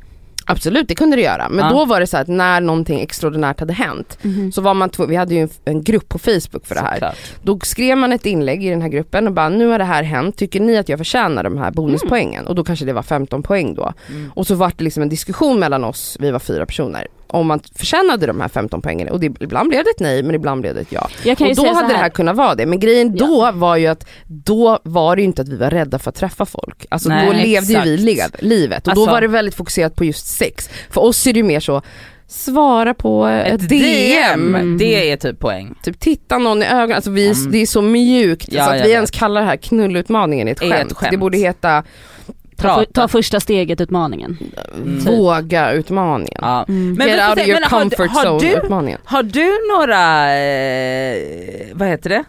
[0.46, 1.72] Absolut det kunde det göra, men Ja.
[1.72, 4.18] då var det så att när någonting extraordinärt hade hänt
[4.54, 6.94] så var man två, vi hade ju en, en grupp på Facebook för det här.
[6.94, 7.18] Såklart.
[7.44, 10.04] Då skrev man ett inlägg i den här gruppen och bara nu har det här
[10.04, 12.48] hänt, tycker ni att jag förtjänar de här bonuspoängen?
[12.48, 13.94] Och då kanske det var 15 poäng då.
[14.10, 14.32] Mm.
[14.36, 17.60] Och så var det liksom en diskussion mellan oss, vi var fyra personer, om man
[17.76, 19.10] förtjänade de här 15 poängen.
[19.10, 21.10] Och det, ibland blev det ett nej men ibland blev det ett ja.
[21.24, 22.66] Jag kan ju Och då hade det här kunnat vara det.
[22.66, 23.26] Men grejen Ja.
[23.26, 26.16] då var ju att då var det ju inte att vi var rädda för att
[26.16, 26.86] träffa folk.
[26.90, 29.96] Alltså Nej, då levde ju vi lev, livet och Alltså- då var det väldigt fokuserat
[29.96, 30.70] på just sex.
[30.90, 31.82] För oss är det ju mer så,
[32.28, 34.56] svara på ett, DM.
[34.56, 34.78] Mm.
[34.78, 35.76] Det är typ poäng.
[35.84, 37.52] Typ titta någon i ögonen, alltså vi, Mm.
[37.52, 38.96] det är så mjukt Ja, så att jag vi vet.
[38.96, 40.74] ens kallar det här knullutmaningen ett skämt.
[40.92, 41.12] ett skämt.
[41.12, 41.84] Det borde heta
[42.58, 44.38] ta, ta första steget utmaningen.
[44.76, 45.00] Mm.
[45.00, 46.40] våga utmaningen.
[46.42, 46.66] Ja.
[46.68, 46.94] Mm.
[46.94, 49.00] Men Get out of your men har du- comfort har zone du- utmaningen.
[49.06, 52.24] Har du några, eh, vad heter det?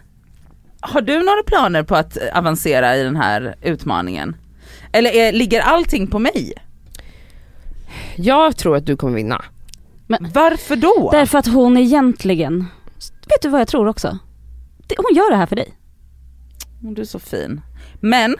[0.79, 4.35] Har du några planer på att avancera i den här utmaningen?
[4.91, 6.53] Eller är, ligger allting på mig?
[8.15, 9.41] Jag tror att du kommer vinna.
[10.33, 11.09] Varför då?
[11.11, 12.59] Därför att hon egentligen,
[13.27, 14.17] vet du vad jag tror också?
[14.97, 15.73] Hon gör det här för dig.
[16.79, 17.61] Du är så fin.
[17.99, 18.35] Men,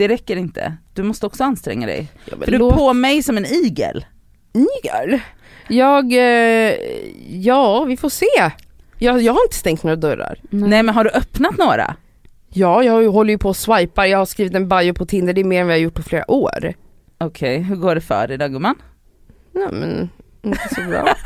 [0.00, 0.76] det räcker inte.
[0.94, 2.08] Du måste också anstränga dig.
[2.24, 4.04] Ja, För du är på mig som en igel.
[4.52, 5.20] Igel?
[5.68, 6.74] Jag, eh,
[7.28, 8.50] ja vi får se.
[8.98, 10.38] Jag, jag har inte stängt några dörrar.
[10.50, 11.96] Nej men har du öppnat några?
[12.48, 15.40] Ja, jag håller ju på och swipar, jag har skrivit en bio på Tinder, det
[15.40, 16.74] är mer än vad jag har gjort på flera år.
[17.18, 18.74] Okej, hur går det för dig då gumman?
[19.52, 20.08] Nej men,
[20.42, 21.08] inte så bra.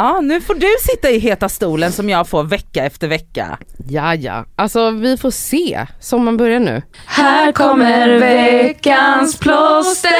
[0.00, 3.58] Ja, nu får du sitta i heta stolen som jag får vecka efter vecka.
[3.88, 5.86] ja ja, alltså vi får se.
[6.00, 6.82] Sommaren börjar nu.
[7.06, 10.10] Här kommer veckans plåster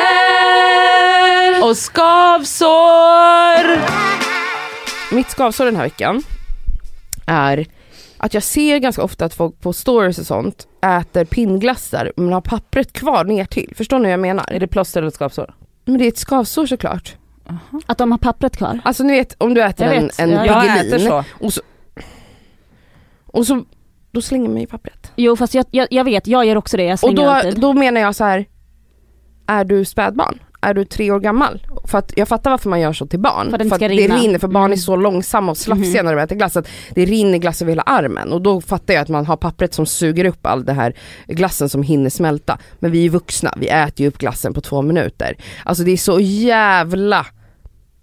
[1.62, 2.78] Och skavsår!
[5.14, 6.22] Mitt skavsår den här veckan
[7.26, 7.66] är
[8.16, 10.66] att jag ser ganska ofta att folk på stories och sånt
[11.00, 13.72] äter pinnglassar men har pappret kvar ner till.
[13.76, 14.52] Förstår ni vad jag menar?
[14.52, 15.54] Är det plåster eller skavsår?
[15.84, 17.16] Men det är ett skavsår såklart.
[17.86, 18.80] Att de har pappret kvar.
[18.84, 20.46] Alltså ni vet om du äter Jag en, vet, en ja.
[20.46, 21.24] Jag Piggelin äter så.
[21.44, 21.60] och så,
[23.26, 23.64] och så
[24.10, 25.12] då slänger man ju pappret.
[25.16, 27.02] Jo fast jag, jag, jag vet, jag gör också det.
[27.02, 27.60] Och då, alltid.
[27.60, 28.46] då menar jag så här.
[29.46, 30.38] är du spädbarn?
[30.60, 31.66] Är du tre år gammal?
[31.84, 33.50] För att jag fattar varför man gör så till barn.
[33.50, 34.16] För inte att det rinna.
[34.16, 34.78] rinner, för barn är Mm.
[34.78, 36.06] så långsamma och slafsiga Mhm.
[36.06, 38.32] när de äter glass att det rinner glass över hela armen.
[38.32, 40.94] Och då fattar jag att man har pappret som suger upp all det här
[41.26, 42.58] glassen som hinner smälta.
[42.78, 45.36] Men vi är ju vuxna, vi äter ju upp glassen på två minuter.
[45.64, 47.26] Alltså det är så jävla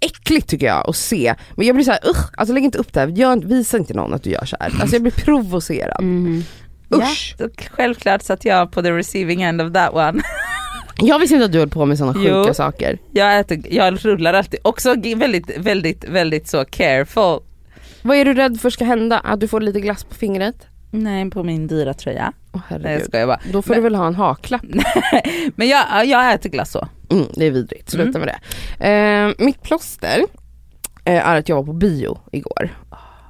[0.06, 1.36] äckligt tycker jag att se.
[1.56, 3.93] Men jag blir såhär, usch, alltså lägg inte upp det här, Gör, inte- visa inte
[3.93, 4.72] någon att du gör så här.
[4.82, 6.03] Alltså jag blir provocerad.
[6.03, 6.43] Mhm.
[6.95, 7.36] Usch.
[7.39, 10.22] Ja, självklart satt jag på the receiving end of that one.
[11.01, 12.97] Jag visste inte att du höll på med sådana sjuka saker.
[13.12, 17.39] Jag, äter, jag rullar alltid, också väldigt, väldigt, väldigt så careful.
[18.01, 19.20] Vad är du rädd för ska hända?
[19.20, 20.56] Att du får lite glass på fingret?
[21.04, 22.34] Nej på min dyra tröja.
[22.54, 23.39] Åh Nej jag skojar bara.
[23.52, 24.62] Då får Men- du väl ha en haklapp.
[25.56, 26.88] Men jag, jag äter glass så.
[27.12, 28.22] Mm, det är vidrigt, sluta Mm.
[28.22, 28.36] med
[28.80, 28.88] det.
[28.88, 30.20] Eh, mitt plåster
[31.06, 32.70] eh, är att jag var på bio igår.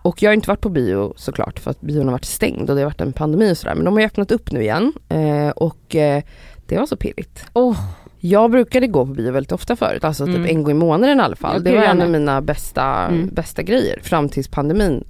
[0.01, 2.75] Och jag har inte varit på bio såklart för att bion har varit stängd och
[2.75, 3.75] det har varit en pandemi och sådär.
[3.75, 6.23] Men de har ju öppnat upp nu igen eh, och eh,
[6.67, 7.45] det var så pirrigt.
[7.53, 7.77] Åh.
[8.19, 10.49] Jag brukade gå på bio väldigt ofta förut, alltså typ Mm.
[10.49, 11.63] en gång i månaden i alla fall.
[11.63, 13.29] Det var en av mina bästa, Mm.
[13.33, 15.03] bästa grejer fram tills pandemin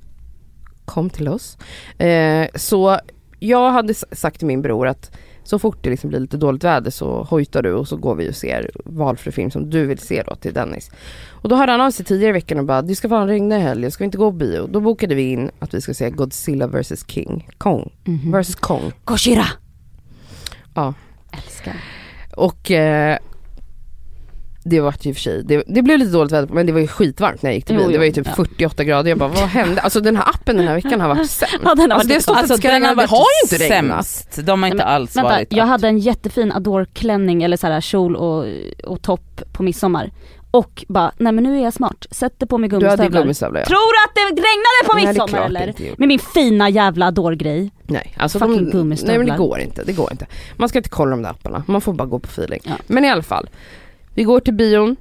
[0.85, 1.57] kom till oss.
[1.97, 2.99] Eh, så
[3.39, 5.11] jag hade sagt till min bror att
[5.43, 8.29] så fort det liksom blir lite dåligt väder så hojtar du och så går vi
[8.31, 10.91] och ser valfri film som du vill se då till Dennis.
[11.29, 13.57] Och då hörde han av sig tidigare i veckan och bara du ska fan regna
[13.57, 14.67] i helgen, ska vi inte gå på bio?
[14.67, 18.41] Då bokade vi in att vi ska se Godzilla vs King, Kong, Mhm.
[18.41, 18.91] vs Kong.
[19.03, 19.45] Goshira!
[20.75, 20.93] Ja.
[21.31, 21.75] Älskar.
[22.35, 23.17] Och eh,
[24.67, 26.87] det var ju för sig, det, det blev lite dåligt väder men det var ju
[26.87, 27.91] skitvarmt när jag gick till bilen.
[27.91, 28.33] Det var ju typ ja.
[28.35, 29.09] 48 grader.
[29.09, 29.81] Jag bara vad hände?
[29.81, 31.55] Alltså den här appen den här veckan har varit sämst.
[31.63, 33.75] Ja, den har Alltså, varit det Alltså ska den regna, har varit har ju inte
[33.75, 34.05] regnat.
[34.07, 34.45] sämst.
[34.47, 37.81] De har inte Men alls Vänta, varit jag hade en jättefin adorklänning eller så här
[37.81, 38.45] kjol och,
[38.83, 40.11] och topp på midsommar.
[40.51, 43.21] Och bara, nej men nu är jag smart, sätter på mig Du hade gummistövlar.
[43.21, 43.65] gummistövlar ja.
[43.65, 45.95] Tror du att det regnade på Nej, midsommar klart eller?
[45.99, 47.71] Med min fina jävla adorgrej.
[47.83, 49.17] Nej, alltså Fucking de, nej gummistövlar.
[49.17, 50.25] men det går inte, det går inte.
[50.55, 52.59] Man ska inte kolla de där apparna, man får bara gå på feeling.
[52.63, 52.71] Ja.
[52.87, 53.49] Men i alla fall,
[54.15, 54.95] vi går till bion.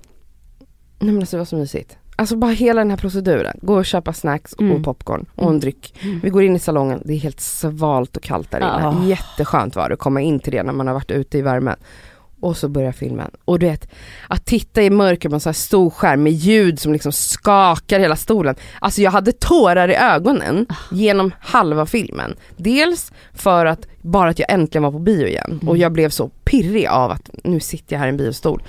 [0.99, 1.97] Nej men alltså det var så mysigt.
[2.17, 4.73] Alltså bara hela den här proceduren, gå och köpa snacks Mm.
[4.77, 5.95] och popcorn och en dryck.
[6.03, 6.21] Mm.
[6.23, 8.87] Vi går in i salongen, det är helt svalt och kallt där inne.
[8.89, 9.05] Ah.
[9.05, 11.77] Jätteskönt var det att komma in till det när man har varit ute i värmen.
[12.41, 13.31] Och så börjar filmen.
[13.45, 13.89] Och du vet,
[14.29, 18.01] att titta i mörker på en sån här stor skärm med ljud som liksom skakar
[18.01, 18.55] hela stolen.
[18.81, 22.37] Alltså jag hade tårar i ögonen genom halva filmen.
[22.57, 26.29] Dels för att bara att jag äntligen var på bio igen och jag blev så
[26.29, 28.63] pirrig av att nu sitter jag här i en biostol.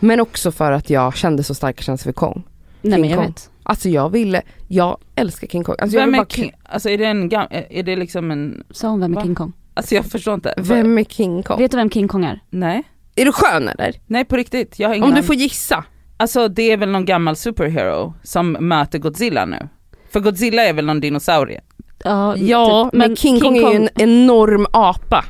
[0.00, 2.42] Men också för att jag kände så starka känslor för Kong.
[2.82, 3.26] Nej men jag Kong.
[3.26, 3.50] vet.
[3.62, 5.76] Alltså jag ville, jag älskar King Kong.
[5.78, 8.64] Alltså jag Vem är bara, King, alltså är det en gam, är det liksom en,
[8.70, 9.22] Sa hon vem är Va?
[9.22, 9.52] King Kong?
[9.74, 10.54] alltså jag förstår inte.
[10.58, 11.58] vem är King Kong?
[11.58, 12.40] Vet du vem King Kong är?
[12.50, 12.82] Nej,
[13.16, 13.94] Är du skön eller?
[14.06, 15.84] nej på riktigt, jag har ingen Om du får gissa.
[16.16, 19.68] Alltså det är väl någon gammal superhero som möter Godzilla nu?
[20.12, 21.60] För Godzilla är väl någon dinosaurie?
[22.04, 22.98] Ja, Ja, typ.
[22.98, 25.24] men King, Kong är ju en enorm apa.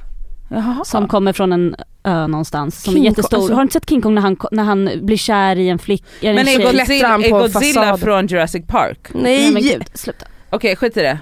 [0.50, 0.84] Jaha.
[0.84, 3.36] Som kommer från en ö någonstans, som King är Kong, jättestor.
[3.36, 5.78] alltså- Har du inte sett King Kong när han, när han blir kär i en
[5.78, 8.98] flick, i en Men är Godzilla, är på Godzilla från Jurassic Park?
[9.14, 9.62] Nej men Nej!
[9.62, 10.26] gud, sluta.
[10.50, 11.18] Okej skit i det,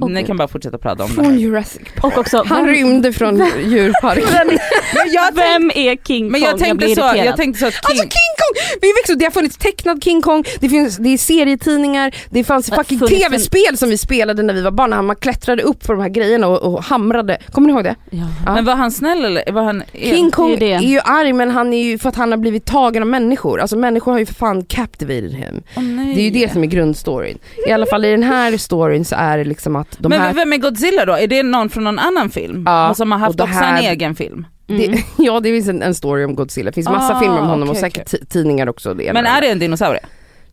[0.00, 1.32] Åh, ni kan bara fortsätta prata om det Från här.
[1.32, 2.04] Jurassic Park.
[2.04, 4.24] Och också, Han vem, rymde från djurparken.
[4.94, 6.30] Men jag, tänk, vem är King Kong?
[6.30, 7.26] men jag tänkte, blir så, irriterad.
[7.26, 8.78] jag tänkte så att King, Alltså King Kong!
[8.80, 12.66] Vi växte det har funnits tecknad King Kong, det, finns, det är serietidningar, det fanns
[12.66, 15.92] Det fucking tv-spel som vi spelade när vi var barn, när man klättrade upp på
[15.92, 17.38] de här grejerna och, och hamrade.
[17.52, 17.94] Kommer ni ihåg det?
[18.10, 18.24] Ja.
[18.46, 18.54] Ja.
[18.54, 20.86] men var han snäll eller var han King Kong det är är, det.
[20.86, 23.60] ju arg men han är ju för att han har blivit tagen av människor.
[23.60, 25.62] Alltså människor har ju för fan captivated him.
[25.76, 26.14] Nej.
[26.14, 27.38] Det är ju det som är grundstoryn.
[27.68, 30.32] I alla fall i den här storyn så är det liksom att de Men här...
[30.34, 31.12] vem är Godzilla då?
[31.12, 32.62] Är det någon från någon annan film?
[32.66, 34.46] Ja, och som har haft och det också här- en egen film?
[34.68, 34.80] Mm.
[34.92, 37.46] Det, ja det finns en, en story om Godzilla, det finns massa Ah, filmer om
[37.46, 38.94] honom och okej, säkert ti- tidningar också.
[38.94, 40.00] Det Men och är det en dinosaurie?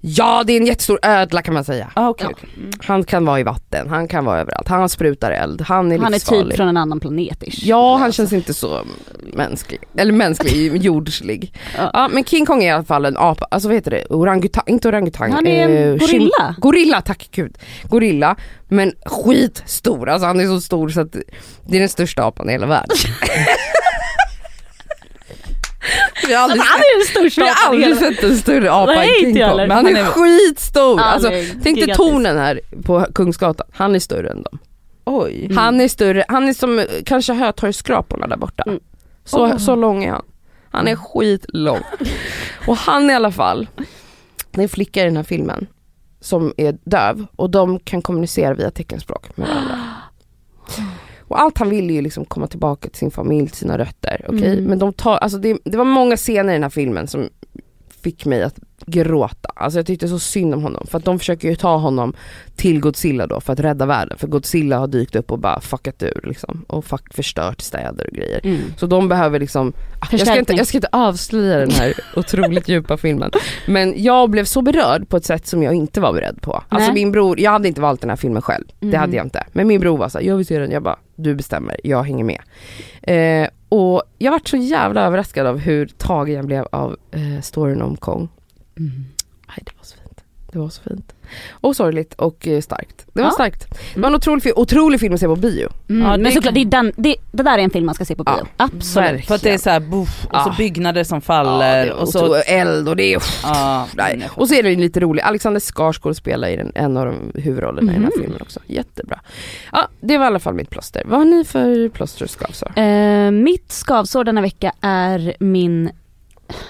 [0.06, 1.91] Ja det är en jättestor ödla kan man säga.
[1.93, 2.34] Ah, okay, Ja.
[2.38, 2.49] okej.
[2.58, 2.70] Mm.
[2.82, 6.14] Han kan vara i vatten, han kan vara överallt, han sprutar eld, han är Han
[6.14, 7.64] är typ från en annan planet ish.
[7.66, 8.18] Ja han Alltså.
[8.22, 8.82] känns inte så
[9.34, 11.54] mänsklig, eller mänsklig, jordslig.
[11.78, 11.89] Ja.
[11.93, 14.64] Ja men King Kong är i alla fall en apa, alltså vad heter det, orangutang,
[14.68, 15.32] inte orangutang.
[15.32, 16.56] Han är en eh, gorilla.
[16.58, 17.58] Gorilla, tack gud.
[17.84, 18.36] Gorilla,
[18.68, 21.12] men skitstor, alltså han är så stor så att
[21.68, 22.97] det är den största apan i hela världen.
[26.28, 28.94] Vi har aldrig, Han är den största vi har i aldrig sett en större apa
[28.96, 30.98] än King Kong, men han är, Han är- skitstor.
[30.98, 34.60] Han Alltså, är tänk dig tornen här på Kungsgatan, han är större än dem.
[35.06, 35.46] Oj.
[35.46, 35.58] Mm.
[35.58, 38.64] Han är större, han är som kanske Hötorgsskraporna där borta.
[38.68, 38.80] Mm.
[39.26, 39.58] Så, Oh.
[39.58, 40.26] så lång är han.
[40.72, 41.80] Han är skitlång.
[42.68, 43.68] Och han i alla fall,
[44.52, 45.68] det är en flicka i den här filmen
[46.22, 49.80] som är döv och de kan kommunicera via teckenspråk med varandra.
[51.34, 54.26] Och allt han vill är ju liksom komma tillbaka till sin familj, till sina rötter.
[54.28, 54.54] okej?
[54.54, 54.64] Mm.
[54.64, 57.30] Men de tar, alltså det, det var många scener i den här filmen som
[58.04, 59.49] fick mig att gråta.
[59.56, 62.14] Alltså jag tyckte så synd om honom för att de försöker ju ta honom
[62.56, 64.18] till Godzilla då för att rädda världen.
[64.18, 68.14] För Godzilla har dykt upp och bara fuckat ur liksom och fuck, förstört städer och
[68.16, 68.39] grejer.
[68.43, 68.60] Mm.
[68.78, 69.74] Så de behöver liksom,
[70.12, 73.32] jag ska, inte, jag ska inte avslöja den här otroligt djupa filmen.
[73.68, 76.64] Men jag blev så berörd på ett sätt som jag inte var beredd på.
[76.70, 76.93] Alltså Nej.
[76.93, 78.66] min bror, jag hade inte valt den här filmen själv.
[78.80, 78.99] Det Mm.
[78.99, 79.43] hade jag inte.
[79.51, 80.72] Men min bror var såhär, jag vill se den.
[80.72, 82.41] Jag bara, du bestämmer, jag hänger med.
[83.01, 87.82] Eh, och jag vart så jävla överraskad av hur tagen jag blev av eh, storyn
[87.82, 88.30] om Kong.
[88.78, 88.92] Mm.
[89.48, 90.03] Nej, det var så fint.
[90.54, 91.14] Det var så fint.
[91.51, 93.06] Och sorgligt och eh, starkt.
[93.14, 93.32] Det var Ja.
[93.32, 93.68] starkt.
[93.93, 95.70] Det var en otrolig, fi- otrolig film att se på bio.
[95.89, 96.01] Mm.
[96.08, 98.06] Ja, det men såklart, det, är den, det, det där är en film man ska
[98.06, 98.34] se på bio.
[98.39, 98.95] Ja, Absolut.
[99.08, 99.28] verkligen.
[99.28, 100.43] För att det är såhär boff, och Ja.
[100.43, 102.20] så byggnader som faller var och så...
[102.20, 103.24] så eld och det är...
[103.43, 104.30] Ja, Nej.
[104.32, 107.32] Och så är det ju lite roligt, Alexander Skarsgård spelar i den, en av de
[107.41, 108.22] huvudrollerna i den här Mhm.
[108.24, 108.60] filmen också.
[108.68, 109.20] Jättebra.
[109.72, 111.04] Ja, det var i alla fall mitt plåster.
[111.06, 112.80] Vad har ni för plåster och skavsår?
[112.80, 115.89] Eh, mitt skavsår denna vecka är min,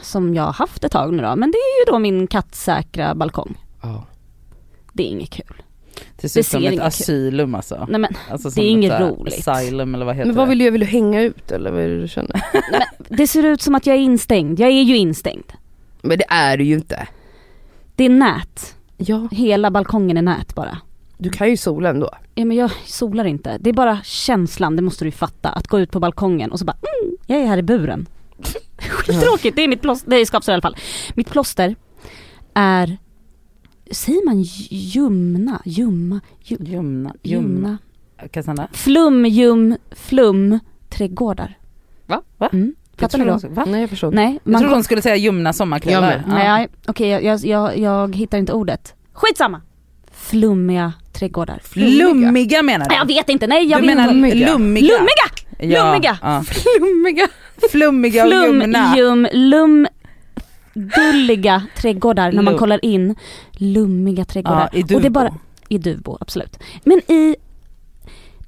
[0.01, 3.15] som jag har haft ett tag nu då, men det är ju då min kattsäkra
[3.15, 3.57] balkong.
[3.83, 4.05] Ja.
[4.93, 5.63] Det är inget kul.
[6.21, 6.81] det ser ut som ett kul.
[6.81, 7.87] asylum alltså.
[7.89, 9.47] Nej men alltså det är inget roligt.
[9.47, 11.87] Asylum eller vad heter Men vad vill du, vill du hänga ut eller vad är
[11.87, 12.45] det du känner?
[13.09, 14.59] det ser ut som att jag är instängd.
[14.59, 15.53] Jag är ju instängd.
[16.01, 17.07] Men det är du ju inte.
[17.95, 18.75] Det är nät.
[18.97, 19.27] Ja.
[19.31, 20.77] Hela balkongen är nät bara.
[21.17, 22.09] Du kan ju sola ändå.
[22.35, 23.57] Ja men jag solar inte.
[23.59, 25.49] Det är bara känslan, det måste du ju fatta.
[25.49, 28.05] Att gå ut på balkongen och så bara mm, jag är här i buren.
[28.77, 30.75] Skittråkigt, det är mitt plåster, det är skavsår i alla fall.
[31.13, 31.75] Mitt plåster
[32.53, 32.97] är,
[33.91, 37.47] säger man ljumna, ljumma, ljum, Ljumna, ljumna.
[37.47, 37.77] ljumna?
[38.31, 38.67] Cassandra?
[38.73, 40.59] Flum, ljum, flum,
[40.89, 41.57] trädgårdar.
[42.53, 42.75] Mm.
[42.95, 43.53] Jag Fattar ni trodde då?
[43.53, 43.65] Va?
[43.67, 44.15] Nej jag inte.
[44.15, 46.01] Nej, Jag trodde hon skulle säga ljumna sommarkvällar.
[46.01, 46.23] Med.
[46.27, 48.93] nej okej jag, jag, jag, jag hittar inte ordet.
[49.13, 49.61] Skitsamma!
[50.11, 51.61] Flummiga trädgårdar.
[51.75, 52.95] Lummiga menar du?
[52.95, 54.13] Jag vet inte, nej jag du menar inte.
[54.35, 54.51] lummiga?
[54.53, 54.93] Lummiga!
[55.59, 56.17] Ja, lummiga.
[56.21, 56.43] Ja.
[56.43, 57.27] Flummiga.
[57.71, 58.93] Flummiga och Flum, ljumna.
[58.97, 59.87] ljum, lum,
[60.73, 63.15] gulliga trädgårdar när man kollar in.
[63.51, 64.69] Lummiga trädgårdar.
[64.73, 65.09] Ja, i Och det är Duvbo.
[65.13, 65.37] bara,
[65.69, 66.59] I Duvbo, absolut.
[66.83, 67.35] Men i,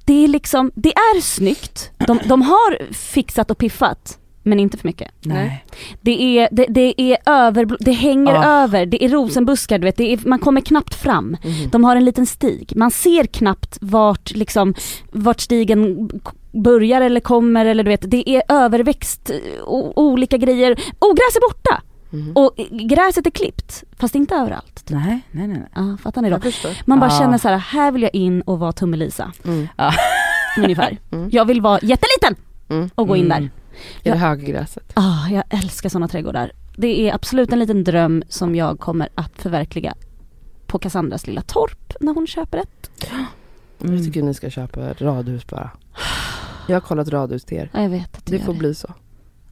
[0.04, 1.90] det är liksom, det är snyggt.
[2.06, 4.18] De, de har fixat och piffat.
[4.42, 5.10] Men inte för mycket.
[5.20, 5.64] Nej.
[6.00, 8.44] Det är, det, det är över, det hänger Ah.
[8.62, 11.36] över, det är rosenbuskar du vet, det är, man kommer knappt fram.
[11.72, 14.74] De har en liten stig, man ser knappt vart liksom,
[15.12, 16.10] vart stigen
[16.52, 20.70] börjar eller kommer eller du vet, det är överväxt, eh, o- olika grejer.
[20.98, 21.82] Ogräs är borta!
[22.10, 22.32] Mhm.
[22.36, 24.84] Och gräset är klippt, fast inte överallt.
[24.90, 25.48] Nej, nej, nej.
[25.48, 25.68] nej.
[25.74, 26.38] Ja, fattar ni då?
[26.84, 27.18] Man bara Ah.
[27.18, 29.32] känner så här: här vill jag in och vara Tummelisa.
[29.44, 29.68] Mm.
[30.58, 30.98] Ungefär.
[31.12, 31.28] Mm.
[31.32, 32.90] Jag vill vara jätteliten Mm.
[32.94, 33.36] och gå in där.
[33.36, 33.50] Mm.
[34.02, 34.92] I det höga gräset.
[34.94, 36.52] Ah, jag älskar sådana trädgårdar.
[36.76, 39.94] Det är absolut en liten dröm som jag kommer att förverkliga
[40.66, 42.90] på Cassandras lilla torp när hon köper ett.
[43.78, 45.70] Jag tycker ni ska köpa radhus bara.
[46.68, 47.70] Jag har kollat radhus till er.
[47.74, 48.58] Ja, jag vet att du Det får det.
[48.58, 48.88] bli så.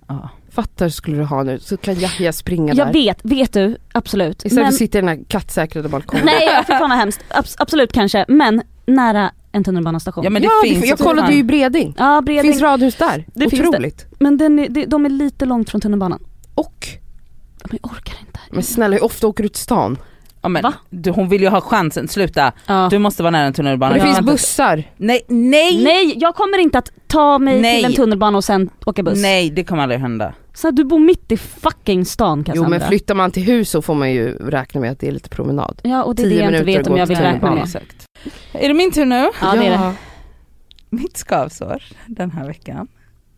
[0.08, 0.28] Ja.
[0.50, 2.92] Fattar skulle du ha nu så kan Yahya springa Jag där.
[2.92, 4.36] vet, vet du, absolut.
[4.36, 6.26] Istället för Men, att sitta i den här kattsäkrade balkongen.
[6.26, 7.20] nej, fy fan vad hemskt.
[7.30, 10.24] Abs- absolut kanske, men nära en tunnelbanestation.
[10.24, 11.94] Ja men det ja, finns jag kollade ju i Breding.
[11.98, 12.52] Ja, Det Breding.
[12.52, 13.24] finns radhus där.
[13.34, 13.68] Det finns det.
[13.68, 14.06] Otroligt.
[14.18, 16.22] Men den är, de, de är lite långt från tunnelbanan.
[16.54, 16.88] Och,
[17.70, 18.40] Men jag orkar inte.
[18.50, 19.98] men snälla hur ofta åker du till stan?
[20.44, 20.74] Ja, men, Va?
[20.90, 22.52] du, hon vill ju ha chansen, sluta.
[22.66, 22.88] Ja.
[22.90, 23.92] Du måste vara nära en tunnelbana.
[23.92, 24.82] det Jag finns bussar.
[24.96, 25.84] Nej, nej!
[25.84, 27.76] Nej, jag kommer inte att ta mig Nej.
[27.76, 29.22] till en tunnelbana och sen åka buss.
[29.22, 30.34] Nej det kommer aldrig hända.
[30.54, 32.66] Så du bor mitt i fucking stan Cassandra.
[32.66, 35.12] Jo men flyttar man till hus så får man ju räkna med att det är
[35.12, 35.80] lite promenad.
[35.84, 37.62] Ja och det är det jag inte vet om jag vill räkna med.
[37.64, 38.04] Exakt.
[38.52, 39.30] Är det min tur nu?
[39.40, 39.92] Ja det är det.
[40.90, 42.88] Mitt skavsår den här veckan,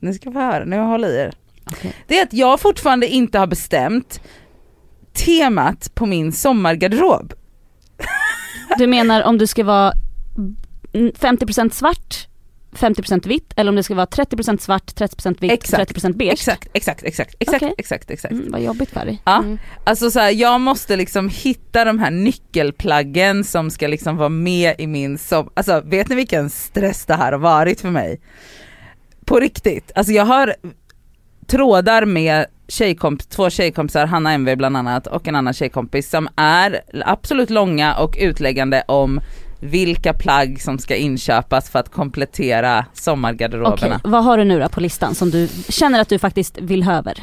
[0.01, 1.33] ni ska få höra, nu håller i er.
[1.71, 1.93] Okej.
[2.07, 4.21] Det är att jag fortfarande inte har bestämt
[5.17, 7.33] temat på min sommargarderob.
[8.79, 9.93] Du menar om du ska vara
[10.95, 12.29] mm, 50% svart,
[12.73, 15.93] 50% vitt eller om det ska vara 30% svart, 30% vitt, Exakt.
[15.93, 16.33] 30% beige?
[16.33, 17.75] Exakt, exakt, exakt, exakt, Okej.
[17.79, 18.33] exakt, exakt.
[18.33, 19.23] Mm, vad jobbigt för dig.
[19.25, 19.59] Ja, Mm.
[19.85, 24.75] alltså så här, jag måste liksom hitta de här nyckelplaggen som ska liksom vara med
[24.79, 28.21] i min som, alltså vet ni vilken stress det här har varit för mig?
[29.25, 30.55] På riktigt, alltså jag har
[31.47, 36.81] trådar med tjejkomp, två tjejkompisar, Hanna MV bland annat och en annan tjejkompis som är
[37.05, 39.21] absolut långa och utläggande om
[39.61, 44.01] vilka plagg som ska inköpas för att komplettera sommargarderoberna.
[44.05, 47.23] vad har du nu då på listan som du känner att du faktiskt vill höver?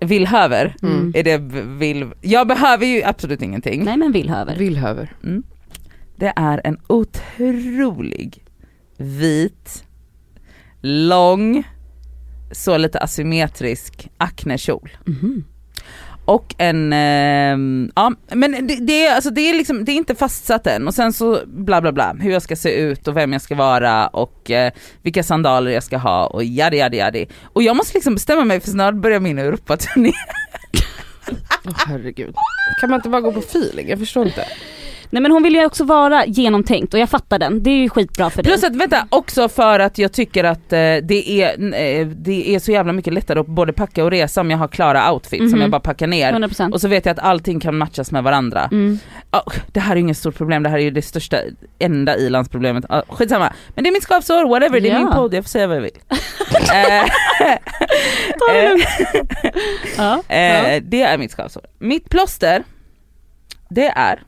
[0.00, 1.12] Villhöver, Mm.
[1.16, 1.38] är det
[1.78, 3.84] vill, jag behöver ju absolut ingenting.
[3.84, 4.56] Nej men vill höver.
[4.56, 5.12] Villhöver.
[5.24, 5.42] Mm.
[6.16, 8.44] Det är en otrolig
[8.96, 9.84] vit,
[10.80, 11.64] lång,
[12.54, 14.90] så lite asymmetrisk aknekjol.
[15.06, 15.44] Mhm.
[16.26, 20.14] Och en, ehm, ja men det, det, är, alltså det, är liksom, det är inte
[20.14, 23.32] fastsatt än och sen så bla bla bla hur jag ska se ut och vem
[23.32, 27.26] jag ska vara och eh, vilka sandaler jag ska ha och jadi jadi jadi.
[27.42, 30.12] Och jag måste liksom bestämma mig för snart börjar min Europaturné.
[31.66, 32.34] Åh herregud.
[32.80, 33.88] Kan man inte bara gå på feeling?
[33.88, 34.44] Jag förstår inte.
[35.10, 37.88] Nej men hon vill ju också vara genomtänkt och jag fattar den, det är ju
[37.88, 38.52] skitbra för dig.
[38.52, 42.58] Plus att vänta, också för att jag tycker att eh, det, är, eh, det är
[42.58, 45.50] så jävla mycket lättare att både packa och resa om jag har klara outfits som
[45.50, 45.60] Mhm.
[45.60, 46.32] jag bara packar ner.
[46.32, 46.72] 100%.
[46.72, 48.68] Och så vet jag att allting kan matchas med varandra.
[48.72, 48.98] Mm.
[49.30, 51.36] Ja, det här är ju inget stort problem, det här är ju det största,
[51.78, 52.84] enda ilandsproblemet.
[52.88, 53.52] Ja, skitsamma.
[53.74, 54.98] Men det är mitt skavsår, whatever, det är Ja.
[54.98, 55.98] min podd, jag får säga vad jag vill.
[56.74, 57.04] Eh,
[58.38, 58.84] Ta det eh, lugnt.
[59.96, 60.34] ja.
[60.34, 61.62] eh, det är mitt skavsår.
[61.78, 62.62] Mitt plåster,
[63.68, 64.22] det är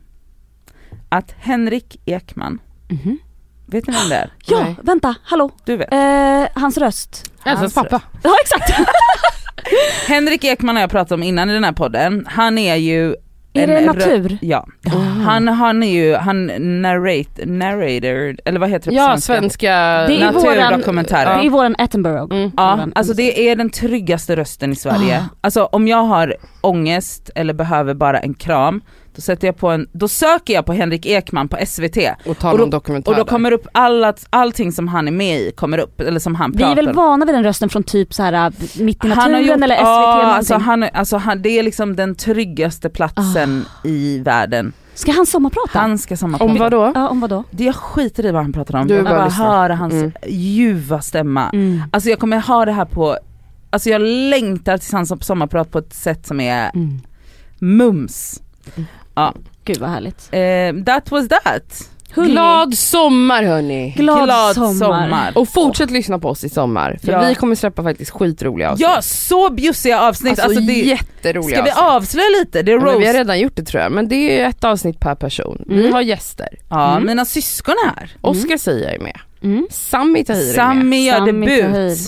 [1.17, 2.59] att Henrik Ekman,
[2.89, 3.19] Mhm.
[3.67, 4.31] vet ni vem det är?
[4.47, 4.77] Ja, Nej.
[4.83, 5.51] vänta, hallå.
[5.65, 5.93] Du vet.
[5.93, 7.31] Eh, hans röst.
[7.45, 8.01] Elsas pappa.
[8.23, 8.89] Ja exakt.
[10.09, 13.15] Henrik Ekman har jag pratat om innan i den här podden, han är ju
[13.53, 14.39] är en det rö- natur?
[14.41, 14.91] Ja, Ah.
[14.99, 16.47] han, han är ju, han
[16.83, 19.33] narrate, narrator, eller vad heter det på Ja, svenska?
[19.35, 19.71] svenska...
[20.09, 21.39] Det är våran- Naturdokumentärer.
[21.41, 22.37] Det är våran Attenborough.
[22.37, 22.51] Mm.
[22.57, 25.19] Ja, Våran- alltså det är den tryggaste rösten i Sverige.
[25.19, 25.37] Ah.
[25.41, 28.81] Alltså om jag har ångest eller behöver bara en kram,
[29.17, 31.97] då sätter jag på en, då söker jag på Henrik Ekman på SVT
[32.27, 33.15] Och talar Och då- om dokumentärer.
[33.15, 36.35] och då kommer upp alla, allting som han är med i kommer upp, eller som
[36.35, 38.53] han Vi pratar är väl vana vid den rösten från typ så här
[38.83, 41.97] Mitt i naturen gjort- eller SVT ja, eller alltså han, alltså han, det är liksom
[41.97, 43.89] den tryggaste platsen Ah.
[43.89, 44.73] i världen.
[44.95, 45.79] Ska han sommarprata?
[45.79, 46.51] Han ska sammanfatta.
[46.53, 46.93] Om vad då?
[46.95, 47.45] Ja, om vad då?
[47.51, 50.13] Det jag skiter i vad han pratar om, Du jag bara bara höra hans Mm.
[50.29, 51.51] ljuva stämma.
[51.53, 51.83] Mm.
[51.93, 53.17] Alltså jag kommer ha det här på,
[53.71, 57.01] alltså jag längtar till hans sommarprat på ett sätt som är Mm.
[57.59, 58.41] mums.
[59.65, 60.29] Gud vad härligt.
[60.33, 61.91] Eh, that was that.
[62.11, 63.95] Hörni, Glad sommar hörni!
[63.97, 64.73] glad, Glad sommar.
[64.75, 65.33] sommar.
[65.35, 67.21] Och fortsätt lyssna på oss i sommar för Ja.
[67.29, 68.89] vi kommer släppa faktiskt skitroliga avsnitt.
[68.95, 70.31] Ja, så bjussiga avsnitt.
[70.31, 72.63] alltså, Alltså, det, jätteroliga ska vi avslöja lite?
[72.63, 73.19] Det är Ja, men vi har roast.
[73.19, 75.63] redan gjort det tror jag, men det är ett avsnitt per person.
[75.67, 75.93] Vi Mm.
[75.93, 76.49] har gäster.
[76.69, 77.07] Ja, Mm.
[77.07, 78.11] mina syskon är här.
[78.21, 79.19] Oskar Sia är med.
[79.43, 79.67] Mm.
[79.71, 80.55] Sami Tahir är med.
[80.55, 81.99] Sami gör debut.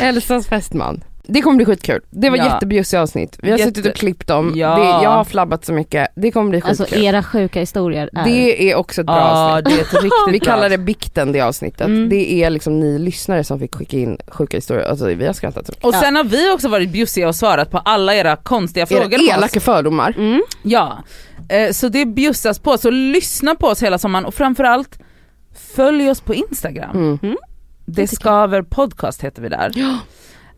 [0.00, 1.04] Elsas fästman.
[1.26, 2.00] Det kommer bli skitkul.
[2.10, 2.44] Det var Ja.
[2.44, 3.38] jättebjussiga avsnitt.
[3.42, 4.52] Vi har Jätte- suttit och klippt dem.
[4.56, 4.74] Ja.
[4.76, 6.08] Det, jag har flabbat så mycket.
[6.14, 6.84] Det kommer bli skitkul.
[6.84, 8.24] Alltså era sjuka historier är...
[8.24, 9.64] det är också ett bra Ja, avsnitt.
[9.64, 11.86] det är ett riktigt Vi bra kallar det bikten det avsnittet.
[11.86, 12.08] Mm.
[12.08, 14.84] Det är liksom ni lyssnare som fick skicka in sjuka historier.
[14.88, 15.84] Alltså vi har skrattat så mycket.
[15.84, 16.00] Och Ja.
[16.00, 19.60] sen har vi också varit bjussiga och svarat på alla era konstiga frågor Era elaka
[19.60, 20.14] fördomar.
[20.18, 20.42] Mm.
[20.62, 20.98] Ja,
[21.48, 22.78] eh, så det bjussas på.
[22.78, 24.98] Så lyssna på oss hela sommaren och framförallt
[25.76, 27.18] följ oss på Instagram.
[27.22, 27.36] Mm.
[27.86, 29.72] Det skaver podcast heter vi där.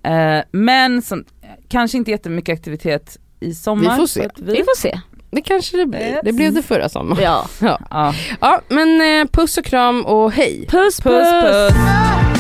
[0.07, 1.25] Eh, men som,
[1.69, 3.91] kanske inte jättemycket aktivitet i sommar.
[3.91, 4.29] Vi får se.
[4.37, 5.01] Vi Vi, får se.
[5.31, 6.21] Det kanske det blir.
[6.25, 7.23] Det blev det förra sommaren.
[7.23, 7.47] Ja.
[7.61, 7.79] Ja.
[7.91, 8.15] ja.
[8.41, 10.67] ja men eh, puss och kram och hej.
[10.69, 11.13] Puss puss!
[11.13, 12.36] Puss puss!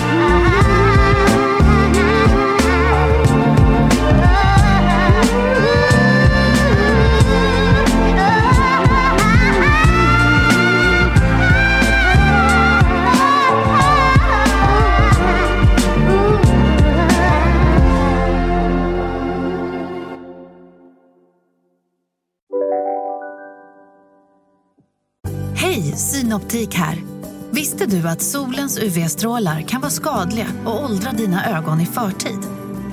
[25.97, 27.03] Synoptik här.
[27.51, 32.39] Visste du att solens UV-strålar kan vara skadliga och åldra dina ögon i förtid?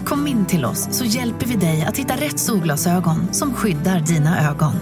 [0.05, 4.49] Kom in till oss så hjälper vi dig att hitta rätt solglasögon som skyddar dina
[4.49, 4.73] ögon.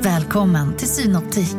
[0.00, 1.56] Välkommen till Synoptik.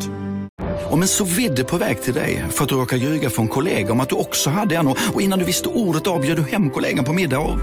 [0.89, 3.91] Om en så vidde på väg till dig för att du råkar ljuga från kollega
[3.91, 7.05] om att du också hade en och innan du visste ordet av du hem kollegan
[7.05, 7.59] på middag och...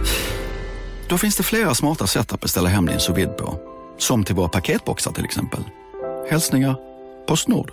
[1.09, 3.59] Då finns det flera smarta sätt att beställa hem din sous på.
[3.98, 5.61] Som till våra paketboxar till exempel.
[6.30, 6.76] Hälsningar
[7.26, 7.72] Postnord.